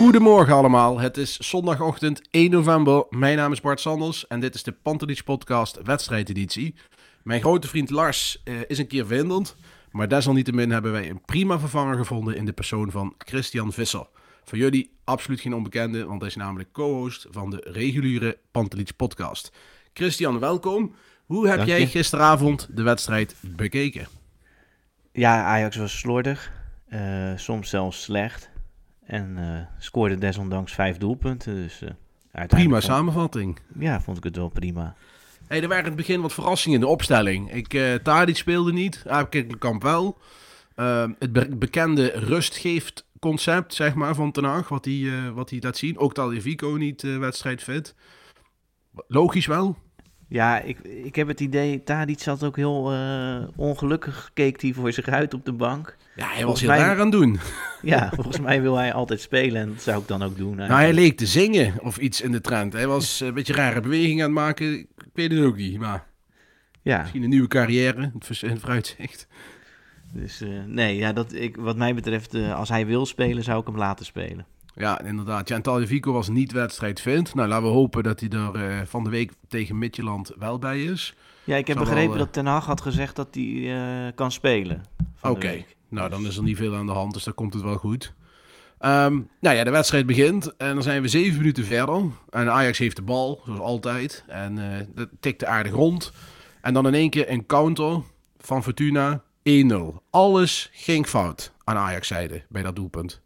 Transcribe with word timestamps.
Goedemorgen 0.00 0.54
allemaal, 0.54 0.98
het 1.00 1.16
is 1.16 1.36
zondagochtend 1.36 2.20
1 2.30 2.50
november. 2.50 3.06
Mijn 3.10 3.36
naam 3.36 3.52
is 3.52 3.60
Bart 3.60 3.80
Sanders 3.80 4.26
en 4.26 4.40
dit 4.40 4.54
is 4.54 4.62
de 4.62 4.72
Pantelich 4.72 5.24
Podcast 5.24 5.82
wedstrijdeditie. 5.82 6.74
Mijn 7.22 7.40
grote 7.40 7.68
vriend 7.68 7.90
Lars 7.90 8.40
eh, 8.44 8.54
is 8.66 8.78
een 8.78 8.86
keer 8.86 9.06
vindend, 9.06 9.56
maar 9.90 10.08
desalniettemin 10.08 10.70
hebben 10.70 10.92
wij 10.92 11.10
een 11.10 11.24
prima 11.24 11.58
vervanger 11.58 11.96
gevonden 11.96 12.36
in 12.36 12.44
de 12.44 12.52
persoon 12.52 12.90
van 12.90 13.14
Christian 13.18 13.72
Visser. 13.72 14.06
Voor 14.44 14.58
jullie 14.58 14.96
absoluut 15.04 15.40
geen 15.40 15.54
onbekende, 15.54 16.04
want 16.04 16.20
hij 16.20 16.28
is 16.28 16.36
namelijk 16.36 16.72
co-host 16.72 17.26
van 17.30 17.50
de 17.50 17.66
reguliere 17.72 18.38
Pantelich 18.50 18.96
Podcast. 18.96 19.52
Christian, 19.92 20.38
welkom. 20.38 20.94
Hoe 21.26 21.48
heb 21.48 21.66
jij 21.66 21.86
gisteravond 21.86 22.68
de 22.70 22.82
wedstrijd 22.82 23.34
bekeken? 23.56 24.06
Ja, 25.12 25.44
Ajax 25.44 25.76
was 25.76 25.98
slordig. 25.98 26.52
eh, 26.88 27.32
soms 27.36 27.68
zelfs 27.68 28.02
slecht. 28.02 28.49
En 29.10 29.38
eh, 29.38 29.82
scoorde 29.82 30.18
desondanks 30.18 30.72
vijf 30.72 30.96
doelpunten. 30.96 31.54
Dus, 31.54 31.82
eh, 32.32 32.46
Prima 32.46 32.80
samenvatting. 32.80 33.58
Ja, 33.78 34.00
vond 34.00 34.16
ik 34.16 34.24
het 34.24 34.36
wel 34.36 34.48
prima. 34.48 34.94
Hey, 35.46 35.62
er 35.62 35.68
waren 35.68 35.82
in 35.84 35.88
het 35.88 35.96
begin 35.96 36.20
wat 36.20 36.32
verrassingen 36.32 36.78
in 36.80 36.84
de 36.84 36.90
opstelling. 36.90 37.52
Ik, 37.52 37.74
eh 37.74 37.94
Tadic 37.94 38.36
speelde 38.36 38.72
niet, 38.72 39.02
Aapkikkelkamp 39.06 39.82
wel. 39.82 40.18
Ehm, 40.74 41.12
het 41.18 41.32
be- 41.32 41.56
bekende 41.56 42.06
rustgeeft 42.14 43.06
concept, 43.20 43.74
zeg 43.74 43.94
maar, 43.94 44.14
van 44.14 44.32
Ten 44.32 44.44
Hag, 44.44 44.68
wat 44.68 44.84
hij, 44.84 45.30
wat 45.34 45.50
hij 45.50 45.58
laat 45.62 45.76
zien. 45.76 45.98
Ook 45.98 46.14
Vico 46.40 46.68
niet 46.70 47.04
eh 47.04 47.18
wedstrijdfit. 47.18 47.94
Logisch 49.08 49.46
wel. 49.46 49.76
Ja, 50.30 50.60
ik, 50.60 50.78
ik 50.78 51.14
heb 51.16 51.28
het 51.28 51.40
idee, 51.40 51.82
Tadic 51.82 52.20
zat 52.20 52.44
ook 52.44 52.56
heel 52.56 52.92
eh, 52.92 53.36
ongelukkig, 53.56 54.30
keek 54.34 54.60
hij 54.62 54.72
voor 54.72 54.92
zich 54.92 55.08
uit 55.08 55.34
op 55.34 55.44
de 55.44 55.52
bank. 55.52 55.96
Ja, 56.16 56.26
hij 56.28 56.46
was 56.46 56.60
heel 56.60 56.68
mij- 56.68 56.78
raar 56.78 56.94
aan 56.98 57.00
het 57.00 57.12
doen. 57.12 57.38
Ja, 57.82 58.10
volgens 58.14 58.40
mij 58.40 58.62
wil 58.62 58.76
hij 58.76 58.92
altijd 58.92 59.20
spelen 59.20 59.62
en 59.62 59.68
dat 59.68 59.82
zou 59.82 60.00
ik 60.00 60.08
dan 60.08 60.22
ook 60.22 60.36
doen. 60.36 60.56
Nou, 60.56 60.72
hij 60.72 60.92
leek 60.92 61.16
te 61.16 61.26
zingen 61.26 61.74
of 61.82 61.98
iets 61.98 62.20
in 62.20 62.32
de 62.32 62.40
trend. 62.40 62.72
Hij 62.72 62.86
was 62.86 63.20
een 63.20 63.34
beetje 63.34 63.52
rare 63.52 63.80
bewegingen 63.80 64.24
aan 64.24 64.30
het 64.30 64.40
maken. 64.40 64.78
Ik 64.78 64.88
weet 65.14 65.30
het 65.32 65.40
ook 65.40 65.56
niet, 65.56 65.78
maar 65.78 66.06
ja, 66.82 66.98
misschien 67.00 67.22
een 67.22 67.28
nieuwe 67.28 67.48
carrière, 67.48 68.12
het 68.18 68.60
vooruitzicht. 68.60 69.26
dus 70.12 70.40
eh, 70.40 70.48
nee, 70.66 70.96
ja, 70.96 71.12
dat, 71.12 71.32
ik, 71.32 71.56
wat 71.56 71.76
mij 71.76 71.94
betreft, 71.94 72.34
eh, 72.34 72.54
als 72.54 72.68
hij 72.68 72.86
wil 72.86 73.06
spelen, 73.06 73.44
zou 73.44 73.60
ik 73.60 73.66
hem 73.66 73.76
laten 73.76 74.04
spelen. 74.04 74.46
Ja, 74.80 75.00
inderdaad. 75.00 75.48
Ja, 75.48 75.56
en 75.56 75.62
Tagliafico 75.62 76.12
was 76.12 76.28
niet 76.28 76.52
wedstrijdfit. 76.52 77.34
Nou, 77.34 77.48
laten 77.48 77.66
we 77.66 77.72
hopen 77.72 78.02
dat 78.02 78.20
hij 78.20 78.28
er 78.28 78.54
eh, 78.54 78.86
van 78.86 79.04
de 79.04 79.10
week 79.10 79.32
tegen 79.48 79.78
Midtjylland 79.78 80.32
wel 80.38 80.58
bij 80.58 80.82
is. 80.84 81.14
Ja, 81.44 81.56
ik 81.56 81.66
heb 81.66 81.76
wel, 81.76 81.84
begrepen 81.84 82.12
eh, 82.12 82.18
dat 82.18 82.32
Ten 82.32 82.46
Hag 82.46 82.66
had 82.66 82.80
gezegd 82.80 83.16
dat 83.16 83.28
hij 83.30 83.76
eh, 83.76 84.12
kan 84.14 84.32
spelen. 84.32 84.84
de 84.96 85.28
Oké, 85.28 85.64
nou 85.88 86.10
dan 86.10 86.26
is 86.26 86.36
er 86.36 86.42
niet 86.42 86.56
veel 86.56 86.74
aan 86.74 86.86
de 86.86 86.92
hand, 86.92 87.14
dus 87.14 87.24
dan 87.24 87.34
komt 87.34 87.54
het 87.54 87.62
wel 87.62 87.76
goed. 87.76 88.12
Ehm, 88.78 89.20
nou 89.40 89.56
ja, 89.56 89.64
de 89.64 89.70
wedstrijd 89.70 90.06
begint 90.06 90.56
en 90.56 90.74
dan 90.74 90.82
zijn 90.82 91.02
we 91.02 91.08
zeven 91.08 91.38
minuten 91.38 91.64
verder. 91.64 92.02
En 92.30 92.52
Ajax 92.52 92.78
heeft 92.78 92.96
de 92.96 93.02
bal, 93.02 93.40
zoals 93.44 93.60
altijd. 93.60 94.24
En 94.26 94.58
dat 94.94 95.08
tikte 95.20 95.46
aardig 95.46 95.72
rond. 95.72 96.12
En 96.60 96.74
dan 96.74 96.86
in 96.86 96.94
één 96.94 97.10
keer 97.10 97.30
een 97.30 97.46
counter 97.46 98.02
van 98.38 98.62
Fortuna 98.62 99.22
1-0. 99.42 99.74
Alles 100.10 100.70
ging 100.72 101.06
fout 101.06 101.52
aan 101.64 101.76
Ajax-zijde 101.76 102.42
bij 102.48 102.62
dat 102.62 102.76
doelpunt. 102.76 103.20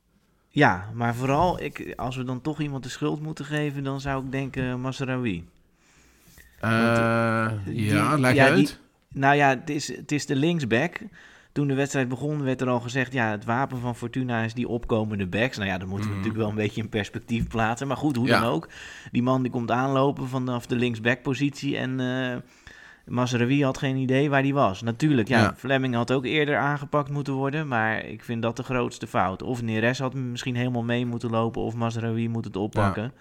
Ja, 0.55 0.89
maar 0.93 1.15
vooral, 1.15 1.61
ik, 1.63 1.93
als 1.97 2.17
we 2.17 2.25
dan 2.25 2.41
toch 2.41 2.61
iemand 2.61 2.83
de 2.83 2.89
schuld 2.89 3.21
moeten 3.23 3.45
geven, 3.45 3.85
dan 3.85 4.01
zou 4.01 4.25
ik 4.25 4.33
denken 4.33 4.81
Masraoui. 4.81 5.45
Eh, 6.61 7.49
Die- 7.65 7.85
ja, 7.85 8.19
leg 8.19 8.35
ja, 8.35 8.45
uit. 8.45 8.57
die- 8.57 8.69
Nou 9.21 9.37
ja, 9.37 9.49
het 9.49 9.71
is, 9.71 9.97
het 9.97 10.13
is 10.13 10.27
de 10.27 10.37
linksback. 10.37 10.99
Toen 11.53 11.67
de 11.67 11.75
wedstrijd 11.75 12.09
begon, 12.09 12.43
werd 12.43 12.61
er 12.61 12.69
al 12.69 12.81
gezegd: 12.81 13.13
ja, 13.13 13.31
het 13.31 13.45
wapen 13.45 13.79
van 13.81 13.97
Fortuna 13.97 14.43
is 14.43 14.55
die 14.55 14.69
opkomende 14.69 15.27
backs. 15.27 15.57
Nou 15.57 15.69
ja, 15.69 15.79
dat 15.79 15.89
moeten 15.89 16.09
we 16.09 16.15
natuurlijk 16.17 16.41
wel 16.43 16.51
een 16.51 16.55
beetje 16.57 16.81
in 16.83 16.89
perspectief 16.89 17.49
plaatsen. 17.49 17.87
Maar 17.89 17.97
goed, 17.97 18.17
hoe 18.17 18.25
Mhm. 18.25 18.35
Ja. 18.35 18.41
dan 18.41 18.51
ook. 18.51 18.69
Die 19.13 19.23
man 19.23 19.43
die 19.43 19.51
komt 19.51 19.71
aanlopen 19.71 20.29
vanaf 20.29 20.67
de 20.67 20.77
linksback-positie. 20.77 21.77
En 21.77 22.01
Mazraoui 23.07 23.65
had 23.65 23.79
geen 23.79 23.97
idee 23.97 24.31
waar 24.31 24.43
die 24.43 24.55
was. 24.55 24.83
Natuurlijk, 24.83 25.29
ja, 25.29 25.41
Ja. 25.41 25.55
Fleming 25.57 25.95
had 25.95 26.13
ook 26.13 26.25
eerder 26.25 26.57
aangepakt 26.57 27.11
moeten 27.11 27.33
worden. 27.33 27.69
Maar 27.69 28.05
ik 28.05 28.25
vind 28.25 28.43
dat 28.43 28.57
de 28.57 28.63
grootste 28.63 29.07
fout. 29.07 29.43
Of 29.43 29.63
Neres 29.63 29.99
had 29.99 30.15
misschien 30.15 30.57
helemaal 30.57 30.83
mee 30.85 31.07
moeten 31.07 31.31
lopen. 31.31 31.63
Of 31.63 31.75
Mazraoui 31.75 32.29
moet 32.29 32.45
het 32.45 32.57
oppakken. 32.57 33.13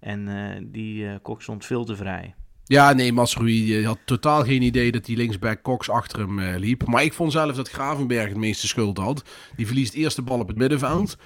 En 0.00 0.28
eh, 0.28 0.62
die 0.64 1.08
eh 1.08 1.14
kok 1.22 1.42
stond 1.42 1.64
veel 1.64 1.84
te 1.84 1.96
vrij. 1.96 2.34
Ja, 2.72 2.92
nee, 2.92 3.12
Masrui 3.12 3.84
had 3.86 3.98
totaal 4.04 4.44
geen 4.44 4.62
idee 4.62 4.92
dat 4.92 5.04
die 5.04 5.16
linksback 5.16 5.62
Cox 5.62 5.90
achter 5.90 6.18
hem 6.18 6.38
eh, 6.38 6.58
liep. 6.58 6.86
Maar 6.86 7.02
ik 7.02 7.12
vond 7.12 7.32
zelf 7.32 7.56
dat 7.56 7.68
Gravenberg 7.68 8.28
het 8.28 8.36
meeste 8.36 8.66
schuld 8.66 8.98
had. 8.98 9.22
Die 9.56 9.66
verliest 9.66 9.94
eerst 9.94 10.16
de 10.16 10.22
bal 10.22 10.38
op 10.38 10.48
het 10.48 10.56
middenveld. 10.56 11.16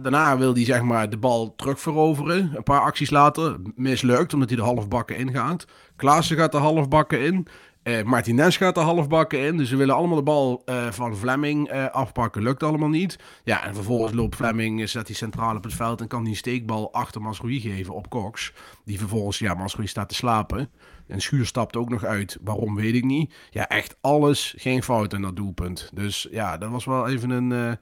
Daarna 0.00 0.38
wil 0.38 0.54
hij 0.54 0.64
zeg 0.64 0.82
maar 0.82 1.10
de 1.10 1.16
bal 1.16 1.54
terugveroveren. 1.56 2.52
Een 2.56 2.62
paar 2.62 2.80
acties 2.80 3.10
later 3.10 3.56
mislukt, 3.74 4.34
omdat 4.34 4.48
hij 4.48 4.58
de 4.58 4.64
halfbakken 4.64 5.16
ingaat. 5.16 5.66
Klaassen 5.96 6.36
gaat 6.36 6.52
de 6.52 6.58
halfbakken 6.58 7.20
in. 7.24 7.46
Eh 7.82 8.02
Martinez 8.02 8.56
gaat 8.56 8.74
de 8.74 8.80
halfbakken 8.80 9.38
in. 9.38 9.56
Dus 9.56 9.68
ze 9.68 9.76
willen 9.76 9.94
allemaal 9.94 10.16
de 10.16 10.22
bal 10.22 10.62
eh, 10.64 10.90
van 10.90 11.16
Fleming 11.16 11.68
eh, 11.68 11.86
afpakken. 11.86 12.42
Lukt 12.42 12.62
allemaal 12.62 12.88
niet. 12.88 13.18
Ja, 13.44 13.64
en 13.64 13.74
vervolgens 13.74 14.12
loopt 14.12 14.36
Fleming, 14.36 14.80
eh, 14.80 14.86
zet 14.86 15.06
hij 15.06 15.16
centraal 15.16 15.56
op 15.56 15.64
het 15.64 15.74
veld... 15.74 16.00
en 16.00 16.06
kan 16.06 16.26
een 16.26 16.36
steekbal 16.36 16.92
achter 16.92 17.20
Masrui 17.20 17.60
geven 17.60 17.94
op 17.94 18.08
Cox. 18.08 18.52
Die 18.84 18.98
vervolgens, 18.98 19.38
ja, 19.38 19.54
Masrui 19.54 19.86
staat 19.86 20.08
te 20.08 20.14
slapen. 20.14 20.70
En 21.06 21.20
Schuur 21.20 21.46
stapt 21.46 21.76
ook 21.76 21.88
nog 21.88 22.04
uit. 22.04 22.38
Waarom, 22.42 22.74
weet 22.74 22.94
ik 22.94 23.04
niet. 23.04 23.34
Ja, 23.50 23.68
echt 23.68 23.96
alles 24.00 24.54
geen 24.58 24.82
fout 24.82 25.12
in 25.12 25.22
dat 25.22 25.36
doelpunt. 25.36 25.90
Dus 25.94 26.28
ja, 26.30 26.58
dat 26.58 26.70
was 26.70 26.84
wel 26.84 27.08
even 27.08 27.30
een, 27.30 27.78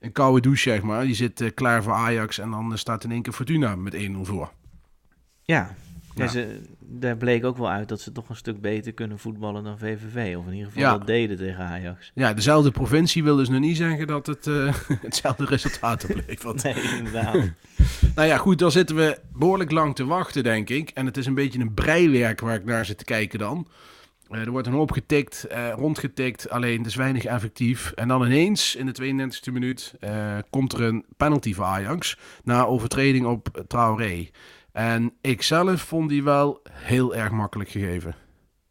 een 0.00 0.12
koude 0.12 0.40
douche, 0.40 0.70
zeg 0.70 0.82
maar. 0.82 1.04
Die 1.04 1.14
zit 1.14 1.54
klaar 1.54 1.82
voor 1.82 1.92
Ajax 1.92 2.38
en 2.38 2.50
dan 2.50 2.78
staat 2.78 3.04
in 3.04 3.10
één 3.10 3.22
keer 3.22 3.32
Fortuna 3.32 3.76
met 3.76 3.94
1-0 3.94 3.98
voor. 4.22 4.52
Ja, 5.42 5.74
ja. 6.14 6.26
Ze, 6.28 6.60
daar 6.80 7.16
bleek 7.16 7.44
ook 7.44 7.56
wel 7.56 7.70
uit 7.70 7.88
dat 7.88 8.00
ze 8.00 8.12
toch 8.12 8.28
een 8.28 8.36
stuk 8.36 8.60
beter 8.60 8.92
kunnen 8.92 9.18
voetballen 9.18 9.64
dan 9.64 9.78
VVV. 9.78 10.36
Of 10.36 10.46
in 10.46 10.52
ieder 10.52 10.66
geval 10.66 10.82
Ja. 10.82 10.98
dat 10.98 11.06
deden 11.06 11.36
tegen 11.36 11.64
Ajax. 11.64 12.10
Ja, 12.14 12.32
dezelfde 12.34 12.70
provincie 12.70 13.22
wil 13.22 13.36
dus 13.36 13.48
nog 13.48 13.60
niet 13.60 13.76
zeggen 13.76 14.06
dat 14.06 14.26
het 14.26 14.46
eh, 14.46 14.74
hetzelfde 15.02 15.44
resultaat 15.44 16.04
oplevert. 16.04 16.62
Nee, 16.62 16.96
inderdaad. 16.98 17.36
Nou 18.14 18.28
ja, 18.28 18.36
goed, 18.36 18.58
dan 18.58 18.70
zitten 18.70 18.96
we 18.96 19.18
behoorlijk 19.32 19.70
lang 19.70 19.94
te 19.94 20.04
wachten, 20.04 20.42
denk 20.42 20.68
ik. 20.70 20.90
En 20.90 21.06
het 21.06 21.16
is 21.16 21.26
een 21.26 21.34
beetje 21.34 21.58
een 21.60 21.74
breiwerk 21.74 22.40
waar 22.40 22.54
ik 22.54 22.64
naar 22.64 22.84
zit 22.84 22.98
te 22.98 23.04
kijken 23.04 23.38
dan. 23.38 23.66
Eh, 24.28 24.40
er 24.40 24.50
wordt 24.50 24.66
een 24.66 24.72
hoop 24.72 24.90
getikt, 24.92 25.44
eh, 25.44 25.72
rondgetikt, 25.76 26.50
alleen 26.50 26.78
het 26.78 26.86
is 26.86 26.94
weinig 26.94 27.24
effectief. 27.24 27.92
En 27.94 28.08
dan 28.08 28.24
ineens, 28.24 28.76
in 28.76 28.86
de 28.86 28.92
32e 28.92 29.52
minuut, 29.52 29.94
komt 30.50 30.72
er 30.72 30.82
een 30.82 31.04
penalty 31.16 31.54
voor 31.54 31.64
Ajax 31.64 32.18
na 32.44 32.64
overtreding 32.64 33.26
op 33.26 33.64
Traoré. 33.66 34.28
En 34.72 35.12
ik 35.20 35.42
zelf 35.42 35.80
vond 35.80 36.08
die 36.08 36.22
wel 36.22 36.62
heel 36.70 37.14
erg 37.14 37.30
makkelijk 37.30 37.70
gegeven. 37.70 38.14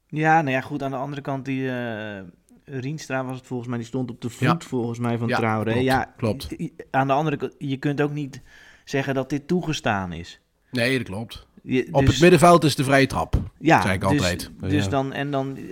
Ja, 0.08 0.42
nou 0.42 0.56
ja, 0.56 0.62
goed. 0.62 0.84
Aan 0.84 0.92
de 0.92 0.98
andere 0.98 1.22
kant, 1.22 1.46
die 1.46 1.70
eh 1.72 2.22
Rienstra 2.66 3.26
was 3.26 3.38
het 3.38 3.48
volgens 3.48 3.70
mij, 3.70 3.78
die 3.78 3.88
stond 3.88 4.10
op 4.10 4.22
de 4.22 4.30
voet 4.30 4.48
Ja. 4.48 4.58
volgens 4.60 5.00
mij 5.00 5.18
van 5.18 5.28
Ja, 5.28 5.38
Traoré. 5.38 5.72
klopt, 5.72 5.86
ja, 5.86 6.14
klopt. 6.18 6.56
Aan 6.92 7.08
de 7.08 7.14
andere 7.14 7.38
kant, 7.38 7.56
je 7.58 7.78
kunt 7.78 8.02
ook 8.02 8.12
niet 8.12 8.42
zeggen 8.86 9.14
dat 9.14 9.30
dit 9.30 9.48
toegestaan 9.48 10.14
is. 10.14 10.40
Nee, 10.72 10.98
dat 10.98 11.08
klopt. 11.08 11.48
Je- 11.64 11.88
Op 11.92 12.02
dus- 12.02 12.12
het 12.12 12.22
middenveld 12.22 12.64
is 12.64 12.76
de 12.76 12.84
vrije 12.84 13.08
trap. 13.08 13.36
ja, 13.60 13.82
zei 13.82 13.94
ik 13.94 14.00
dus, 14.02 14.10
altijd. 14.10 14.52
Dus 14.60 14.84
Ja. 14.84 14.90
dan, 14.90 15.14
en 15.14 15.32
dan, 15.32 15.58
eh, 15.58 15.64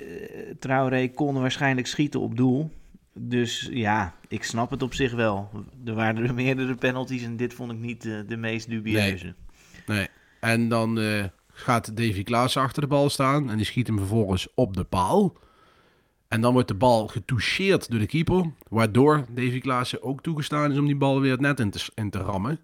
Traoré 0.60 1.08
kon 1.08 1.40
waarschijnlijk 1.40 1.88
schieten 1.88 2.20
op 2.20 2.38
doel. 2.38 2.72
Dus 3.14 3.70
ja, 3.72 4.14
ik 4.28 4.44
snap 4.44 4.70
het 4.72 4.82
op 4.82 4.94
zich 4.94 5.14
wel. 5.14 5.50
Er 5.86 5.94
waren 5.94 6.24
er 6.24 6.34
meerdere 6.44 6.76
penalties 6.76 7.24
en 7.24 7.38
dit 7.38 7.54
vond 7.54 7.72
ik 7.72 7.78
niet 7.80 8.06
eh, 8.06 8.14
de 8.28 8.38
meest 8.38 8.70
dubieuze. 8.70 9.26
Nee. 9.26 9.34
En 10.40 10.70
dan 10.70 11.00
eh, 11.00 11.24
gaat 11.52 11.98
Davy 11.98 12.24
Klaassen 12.24 12.62
achter 12.62 12.82
de 12.82 12.88
bal 12.88 13.10
staan. 13.10 13.50
En 13.50 13.58
die 13.58 13.66
schiet 13.66 13.88
hem 13.88 13.98
vervolgens 13.98 14.48
op 14.56 14.76
de 14.76 14.84
paal. 14.84 15.38
En 16.28 16.42
dan 16.42 16.54
wordt 16.54 16.68
de 16.68 16.76
bal 16.76 17.08
getoucheerd 17.08 17.90
door 17.90 18.00
de 18.00 18.06
keeper. 18.06 18.52
Waardoor 18.70 19.26
Davy 19.30 19.60
Klaassen 19.60 20.04
ook 20.04 20.22
toegestaan 20.22 20.72
is 20.72 20.78
om 20.78 20.86
die 20.86 20.96
bal 20.96 21.22
weer 21.22 21.32
het 21.32 21.42
net 21.42 21.60
in 21.96 22.10
te, 22.10 22.20
rammen. 22.20 22.60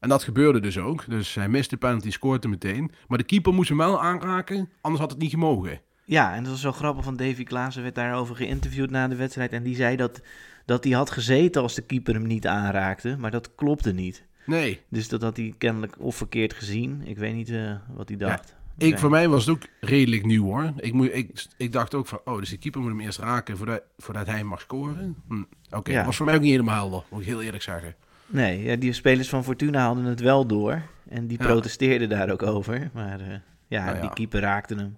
En 0.00 0.08
dat 0.08 0.22
gebeurde 0.24 0.60
dus 0.60 0.78
ook. 0.78 1.04
Dus 1.08 1.34
hij 1.34 1.48
miste 1.48 1.74
de 1.74 1.80
penalty, 1.80 2.10
scoort 2.10 2.42
hem 2.42 2.52
meteen. 2.52 2.90
Maar 3.08 3.18
de 3.18 3.24
keeper 3.24 3.54
moest 3.54 3.68
hem 3.68 3.78
wel 3.78 4.02
aanraken, 4.02 4.68
anders 4.80 5.02
had 5.02 5.10
het 5.10 5.20
niet 5.20 5.30
gemogen. 5.30 5.80
Ja, 6.04 6.34
en 6.34 6.42
dat 6.42 6.52
was 6.52 6.60
zo 6.60 6.72
grappig, 6.72 7.04
van 7.04 7.16
Davy 7.16 7.44
Klaassen 7.44 7.82
werd 7.82 7.94
daarover 7.94 8.36
geïnterviewd 8.36 8.90
na 8.90 9.08
de 9.08 9.16
wedstrijd. 9.16 9.52
En 9.52 9.62
die 9.62 9.76
zei 9.76 9.96
dat, 9.96 10.20
dat 10.64 10.84
hij 10.84 10.92
had 10.92 11.10
gezeten 11.10 11.62
als 11.62 11.74
de 11.74 11.82
keeper 11.82 12.14
hem 12.14 12.26
niet 12.26 12.46
aanraakte, 12.46 13.16
maar 13.18 13.30
dat 13.30 13.54
klopte 13.54 13.92
niet. 13.92 14.24
Nee. 14.46 14.80
Dus 14.88 15.08
dat 15.08 15.22
had 15.22 15.36
hij 15.36 15.54
kennelijk 15.58 15.94
of 15.98 16.16
verkeerd 16.16 16.52
gezien. 16.52 17.02
Ik 17.04 17.18
weet 17.18 17.34
niet 17.34 17.50
eh, 17.50 17.72
wat 17.94 18.08
hij 18.08 18.18
dacht. 18.18 18.54
Ik, 18.78 18.88
Nee. 18.90 18.98
voor 18.98 19.10
mij 19.10 19.28
was 19.28 19.46
het 19.46 19.54
ook 19.56 19.62
redelijk 19.80 20.24
nieuw 20.24 20.44
hoor. 20.44 20.72
Ik, 20.76 20.92
moet, 20.92 21.14
ik, 21.14 21.46
ik 21.56 21.72
dacht 21.72 21.94
ook 21.94 22.06
van, 22.06 22.20
oh, 22.24 22.38
dus 22.38 22.48
de 22.50 22.56
keeper 22.58 22.80
moet 22.80 22.90
hem 22.90 23.00
eerst 23.00 23.18
raken 23.18 23.56
voordat, 23.56 23.82
voordat 23.98 24.26
hij 24.26 24.44
mag 24.44 24.60
scoren. 24.60 25.16
Hm, 25.28 25.42
Oké, 25.70 25.90
Ja. 25.92 26.04
was 26.04 26.16
voor 26.16 26.26
mij 26.26 26.34
ook 26.34 26.40
niet 26.40 26.50
helemaal 26.50 26.74
helder, 26.74 27.02
moet 27.10 27.20
ik 27.20 27.26
heel 27.26 27.42
eerlijk 27.42 27.62
zeggen. 27.62 27.94
Nee, 28.26 28.62
ja, 28.62 28.76
die 28.76 28.92
spelers 28.92 29.28
van 29.28 29.44
Fortuna 29.44 29.86
hadden 29.86 30.04
het 30.04 30.20
wel 30.20 30.46
door. 30.46 30.82
En 31.08 31.26
die 31.26 31.38
Ja. 31.38 31.46
protesteerden 31.46 32.08
daar 32.08 32.30
ook 32.30 32.42
over. 32.42 32.90
Maar 32.94 33.20
eh, 33.20 33.26
ja, 33.66 33.84
Nou 33.84 33.94
ja. 33.96 34.00
die 34.00 34.12
keeper 34.12 34.40
raakte 34.40 34.74
hem. 34.74 34.96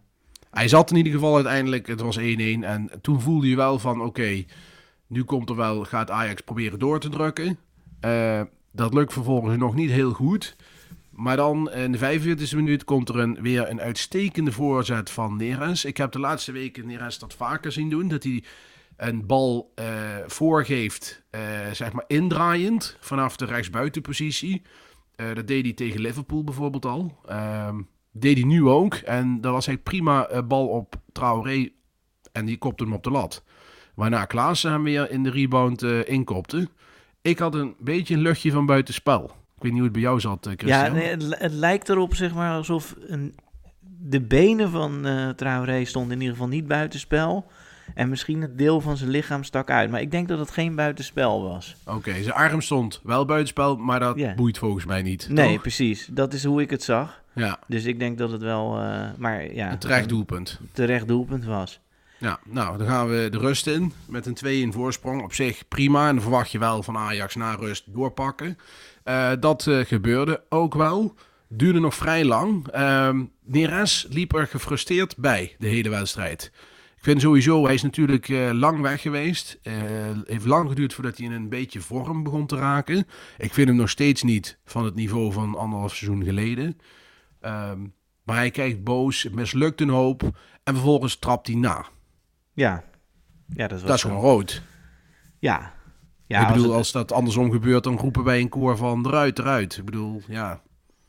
Hij 0.50 0.68
zat 0.68 0.90
in 0.90 0.96
ieder 0.96 1.12
geval 1.12 1.34
uiteindelijk, 1.34 1.86
het 1.86 2.00
was 2.00 2.18
1-1. 2.18 2.64
En 2.64 2.90
toen 3.00 3.20
voelde 3.20 3.48
je 3.48 3.56
wel 3.56 3.78
van, 3.78 4.00
oké, 4.02 4.44
nu 5.06 5.24
komt 5.24 5.48
er 5.50 5.56
wel, 5.56 5.84
gaat 5.84 6.10
Ajax 6.10 6.40
proberen 6.40 6.78
door 6.78 7.00
te 7.00 7.08
drukken. 7.08 7.58
Eh, 8.00 8.42
dat 8.73 8.94
lukt 8.94 9.12
vervolgens 9.12 9.56
nog 9.56 9.75
niet 9.75 9.91
heel 9.91 10.12
goed. 10.12 10.56
Maar 11.11 11.37
dan 11.37 11.70
in 11.70 11.93
de 11.93 11.99
45e 11.99 12.56
minuut 12.56 12.85
komt 12.85 13.09
er 13.09 13.19
een, 13.19 13.38
weer 13.41 13.70
een 13.70 13.81
uitstekende 13.81 14.53
voorzet 14.53 15.11
van 15.11 15.37
Neres. 15.37 15.85
Ik 15.85 15.97
heb 15.97 16.12
de 16.12 16.20
laatste 16.20 16.53
weken 16.53 16.87
Neres 16.87 17.19
dat 17.19 17.35
vaker 17.35 17.73
zien 17.73 17.91
doen. 17.91 18.09
Dat 18.09 18.23
hij 18.23 18.44
een 18.99 19.26
bal 19.26 19.73
eh, 19.75 19.87
voorgeeft, 20.26 21.23
eh, 21.31 21.41
zeg 21.73 21.93
maar 21.93 22.05
indraaiend 22.06 22.97
vanaf 23.00 23.37
de 23.37 23.44
rechtsbuitenpositie. 23.44 24.62
Eh, 25.17 25.35
dat 25.35 25.47
deed 25.47 25.65
hij 25.65 25.73
tegen 25.73 26.00
Liverpool 26.00 26.44
bijvoorbeeld 26.44 26.85
al. 26.85 27.19
Ehm, 27.26 27.81
deed 28.12 28.37
hij 28.37 28.47
nu 28.47 28.67
ook. 28.67 28.94
En 28.94 29.41
dat 29.41 29.53
was 29.53 29.67
hij 29.67 29.79
prima 29.79 30.43
bal 30.43 30.69
op 30.69 30.94
Traoré. 31.12 31.69
En 32.32 32.44
die 32.44 32.59
kopte 32.59 32.85
hem 32.85 32.93
op 32.93 33.03
de 33.03 33.11
lat. 33.11 33.44
Waarna 33.94 34.25
Klaassen 34.25 34.70
hem 34.70 34.82
weer 34.82 35.11
in 35.11 35.23
de 35.23 35.31
rebound 35.31 35.82
inkopte. 35.82 36.69
Ik 37.23 37.38
had 37.38 37.55
een 37.55 37.75
beetje 37.79 38.15
een 38.15 38.20
luchtje 38.20 38.50
van 38.50 38.67
buitenspel. 38.67 39.25
Ik 39.25 39.62
weet 39.62 39.73
niet 39.73 39.73
hoe 39.73 39.82
het 39.82 39.93
bij 39.93 40.03
jou 40.03 40.20
zat, 40.20 40.47
eh, 40.47 40.53
Christian. 40.56 40.85
Ja, 40.85 40.93
nee, 40.93 41.09
het, 41.09 41.23
li- 41.23 41.35
het 41.38 41.53
lijkt 41.53 41.88
erop 41.88 42.15
zeg 42.15 42.35
maar, 42.35 42.53
alsof 42.56 42.94
een, 43.06 43.35
de 44.00 44.20
benen 44.20 44.70
van 44.70 45.06
eh 45.06 45.29
Traoré 45.29 45.85
stonden 45.85 46.12
in 46.12 46.20
ieder 46.20 46.35
geval 46.37 46.50
niet 46.50 46.67
buitenspel. 46.67 47.47
En 47.94 48.09
misschien 48.09 48.43
het 48.43 48.59
deel 48.59 48.81
van 48.81 48.97
zijn 48.97 49.11
lichaam 49.11 49.44
stak 49.44 49.70
uit. 49.70 49.91
Maar 49.91 50.00
ik 50.00 50.11
denk 50.11 50.29
dat 50.29 50.38
het 50.38 50.50
geen 50.50 50.75
buitenspel 50.75 51.43
was. 51.43 51.76
Oké, 51.87 52.23
zijn 52.23 52.35
arm 52.35 52.61
stond 52.61 53.00
wel 53.03 53.25
buitenspel, 53.25 53.76
maar 53.76 54.00
dat 54.00 54.35
boeit 54.37 54.59
volgens 54.59 54.85
mij 54.85 55.03
niet. 55.03 55.29
Nee, 55.31 55.53
toch? 55.53 55.61
precies. 55.61 56.09
Dat 56.11 56.32
is 56.32 56.44
hoe 56.44 56.61
ik 56.62 56.70
het 56.70 56.82
zag. 56.82 57.23
Ja, 57.35 57.59
Dus 57.67 57.85
ik 57.85 57.99
denk 57.99 58.19
dat 58.19 58.31
het 58.31 58.43
wel, 58.43 58.81
eh, 58.81 59.00
maar 59.19 59.55
ja, 59.55 59.70
een 59.73 59.79
terecht 59.79 60.03
een 60.03 60.09
doelpunt. 60.09 60.61
terecht 60.73 61.09
doelpunt 61.09 61.44
was. 61.44 61.81
Ja, 62.19 62.41
nou, 62.44 62.79
dan 62.79 62.87
gaan 62.87 63.09
we 63.09 63.29
de 63.31 63.38
rust 63.38 63.67
in 63.67 63.93
met 64.09 64.26
een 64.43 64.70
2-1 64.70 64.75
voorsprong. 64.75 65.23
Op 65.23 65.35
zich 65.35 65.69
prima. 65.69 66.09
En 66.09 66.15
dan 66.15 66.23
verwacht 66.23 66.50
je 66.50 66.59
wel 66.59 66.82
van 66.82 66.97
Ajax 66.97 67.35
na 67.35 67.55
rust 67.55 67.85
doorpakken. 67.94 68.59
Eh, 69.05 69.32
dat 69.41 69.67
eh, 69.67 69.79
gebeurde 69.79 70.43
ook 70.49 70.75
wel. 70.75 71.15
Duurde 71.49 71.81
nog 71.81 71.94
vrij 71.94 72.25
lang. 72.25 72.69
Ehm 72.69 73.25
Neres 73.44 74.06
liep 74.11 74.35
er 74.35 74.47
gefrustreerd 74.47 75.17
bij 75.17 75.56
de 75.59 75.67
hele 75.67 75.88
wedstrijd. 75.88 76.53
Ik 76.97 77.05
vind 77.05 77.20
sowieso, 77.20 77.65
hij 77.65 77.75
is 77.75 77.82
natuurlijk 77.82 78.29
eh, 78.29 78.50
lang 78.53 78.81
weg 78.81 79.00
geweest. 79.00 79.59
Eh 79.62 79.75
heeft 80.25 80.44
lang 80.44 80.69
geduurd 80.69 80.94
voordat 80.94 81.17
hij 81.17 81.26
in 81.26 81.32
een 81.32 81.49
beetje 81.49 81.81
vorm 81.81 82.23
begon 82.23 82.47
te 82.47 82.56
raken. 82.56 83.06
Ik 83.38 83.55
vind 83.55 83.69
hem 83.69 83.76
nog 83.76 83.91
steeds 83.91 84.23
niet 84.23 84.59
van 84.65 84.85
het 84.85 84.94
niveau 84.94 85.32
van 85.32 85.55
anderhalf 85.55 85.94
seizoen 85.94 86.25
geleden. 86.25 86.79
Ehm, 87.41 87.81
maar 88.23 88.37
hij 88.37 88.50
kijkt 88.50 88.85
boos, 88.85 89.29
mislukt 89.29 89.81
een 89.81 89.88
hoop. 89.88 90.23
En 90.65 90.75
vervolgens 90.75 91.17
trapt 91.17 91.47
hij 91.47 91.56
na. 91.56 91.87
Ja, 92.58 92.84
ja 93.55 93.66
dat 93.69 93.78
was 93.81 93.82
Dat 93.88 93.96
is 93.96 94.02
gewoon 94.02 94.20
rood. 94.20 94.62
Ja, 95.38 95.72
ja, 96.26 96.38
ik 96.40 96.44
als 96.46 96.52
bedoel, 96.55 96.69
het- 96.69 96.78
als 96.78 96.93
dat 96.93 97.12
andersom 97.12 97.50
gebeurt, 97.50 97.84
dan 97.84 97.96
roepen 97.96 98.25
wij 98.25 98.40
een 98.40 98.49
koor 98.49 98.76
van 98.76 99.06
eruit, 99.06 99.38
eruit. 99.38 99.76
Ik 99.76 99.84
bedoel, 99.84 100.22
ja. 100.28 100.62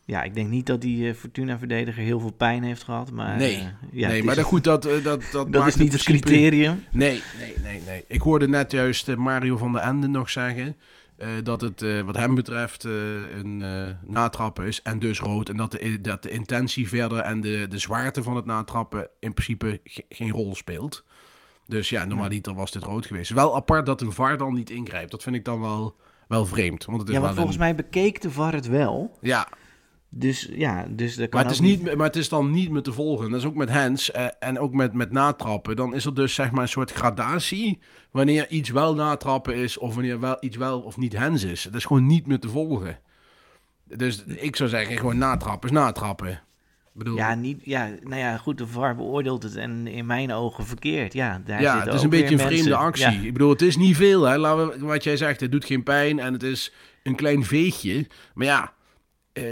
ja, 0.06 0.24
ik 0.24 0.34
denk 0.34 0.50
niet 0.50 0.66
dat 0.66 0.82
die 0.82 1.10
eh, 1.10 1.16
Fortuna-verdediger 1.16 2.04
heel 2.04 2.20
veel 2.20 2.32
pijn 2.34 2.64
heeft 2.64 2.84
gehad. 2.84 3.12
Maar, 3.12 3.38
Nee. 3.38 3.56
eh, 3.58 3.66
ja, 3.92 4.08
nee, 4.08 4.24
maar 4.24 4.36
dat, 4.36 4.46
goed, 4.46 4.64
dat, 4.64 4.86
eh, 4.86 5.04
dat, 5.04 5.22
dat, 5.32 5.32
dat 5.52 5.62
maakt 5.62 5.68
is 5.68 5.76
niet 5.76 5.94
het 5.94 6.04
principe- 6.04 6.28
criterium. 6.28 6.84
Nee, 6.92 7.22
nee, 7.40 7.54
nee, 7.64 7.82
nee. 7.86 8.04
Ik 8.08 8.22
hoorde 8.22 8.48
net 8.48 8.72
juist 8.72 9.16
Mario 9.16 9.58
van 9.58 9.72
der 9.72 9.82
Ende 9.82 10.08
nog 10.08 10.30
zeggen... 10.30 10.76
dat 11.44 11.62
het 11.62 11.86
wat 12.06 12.16
hem 12.18 12.36
betreft 12.36 12.84
een 12.84 13.64
natrappen 14.06 14.66
is 14.66 14.82
en 14.82 15.00
dus 15.00 15.20
rood. 15.20 15.50
En 15.50 15.58
dat 15.58 15.72
de, 15.72 16.02
dat 16.02 16.24
de 16.24 16.30
intentie 16.30 16.88
verder 16.88 17.18
en 17.18 17.42
de, 17.42 17.66
de 17.70 17.78
zwaarte 17.78 18.24
van 18.24 18.36
het 18.36 18.46
natrappen 18.46 19.08
in 19.20 19.34
principe 19.34 19.80
ge- 19.84 20.06
geen 20.10 20.30
rol 20.32 20.56
speelt. 20.56 21.04
Dus 21.70 21.90
ja, 21.90 22.06
normaliter 22.06 22.54
was 22.54 22.72
dit 22.72 22.84
rood 22.84 23.06
geweest. 23.06 23.32
Wel 23.32 23.56
apart 23.56 23.86
dat 23.86 24.02
een 24.02 24.12
VAR 24.12 24.38
dan 24.38 24.54
niet 24.54 24.70
ingrijpt. 24.70 25.12
Dat 25.12 25.24
vind 25.24 25.36
ik 25.36 25.46
dan 25.46 25.60
wel, 25.62 25.96
wel 26.28 26.46
vreemd. 26.46 26.86
Want 26.86 27.00
het 27.00 27.08
is 27.10 27.14
Ja, 27.16 27.20
wel 27.22 27.30
want 27.34 27.36
volgens 27.40 27.56
een- 27.58 27.64
mij 27.64 27.76
bekeek 27.76 28.22
de 28.22 28.32
VAR 28.32 28.54
het 28.54 28.68
wel. 28.68 29.18
Ja, 29.22 29.48
Dus 30.12 30.50
ja, 30.52 30.86
dus 30.90 31.16
dat 31.16 31.30
kan 31.30 31.40
Maar 31.42 31.50
het, 31.52 31.60
is 31.62 31.68
niet, 31.70 31.96
maar 31.96 32.06
het 32.08 32.16
is 32.16 32.30
dan 32.30 32.52
niet 32.52 32.70
met 32.72 32.84
te 32.84 32.94
volgen. 32.94 33.30
Dat 33.32 33.40
is 33.40 33.46
ook 33.46 33.56
met 33.56 33.70
hands 33.70 34.12
eh, 34.12 34.26
en 34.40 34.60
ook 34.60 34.74
met, 34.74 34.94
met 34.94 35.12
natrappen. 35.12 35.76
Dan 35.76 35.96
is 35.96 36.06
er 36.06 36.14
dus 36.14 36.34
zeg 36.34 36.52
maar 36.52 36.62
een 36.62 36.68
soort 36.70 36.92
gradatie 36.92 37.80
wanneer 38.12 38.50
iets 38.50 38.70
wel 38.70 38.96
natrappen 38.96 39.56
is 39.56 39.78
of 39.78 39.94
wanneer 39.94 40.20
wel, 40.20 40.38
iets 40.40 40.58
wel 40.58 40.82
of 40.82 40.98
niet 40.98 41.16
hands 41.16 41.44
is. 41.44 41.64
Dat 41.64 41.76
is 41.76 41.86
gewoon 41.86 42.06
niet 42.06 42.28
meer 42.28 42.40
te 42.40 42.50
volgen. 42.50 43.00
Dus 43.84 44.24
ik 44.24 44.56
zou 44.56 44.70
zeggen, 44.70 44.98
gewoon 44.98 45.18
natrappen 45.18 45.70
is 45.70 45.76
natrappen. 45.76 46.42
Bedoel, 47.00 47.16
Ja, 47.18 47.36
niet, 47.36 47.60
ja, 47.64 47.90
nou 48.04 48.16
ja, 48.22 48.38
goed, 48.38 48.58
de 48.58 48.68
VAR 48.68 48.96
beoordeelt 48.96 49.44
het 49.44 49.56
en 49.56 49.88
in 49.88 50.06
mijn 50.06 50.32
ogen 50.34 50.66
verkeerd. 50.66 51.14
Ja, 51.14 51.42
daar 51.46 51.62
ja, 51.62 51.84
het 51.84 51.94
is 51.94 52.04
een 52.04 52.10
beetje 52.10 52.34
een 52.34 52.40
vreemde 52.40 52.56
mensen- 52.70 52.78
actie. 52.78 53.04
Ja, 53.12 53.26
Ik 53.28 53.34
bedoel, 53.34 53.50
het 53.50 53.62
is 53.62 53.78
niet 53.78 53.96
veel. 53.96 54.24
Hè? 54.24 54.38
Laten 54.38 54.68
we, 54.80 54.86
wat 54.86 55.04
jij 55.04 55.18
zegt, 55.18 55.40
het 55.40 55.52
doet 55.52 55.66
geen 55.66 55.84
pijn 55.84 56.20
en 56.20 56.34
het 56.34 56.44
is 56.44 56.74
een 57.04 57.16
klein 57.16 57.44
veegje. 57.46 58.08
Maar 58.34 58.46
ja, 58.46 58.74
eh, 59.34 59.44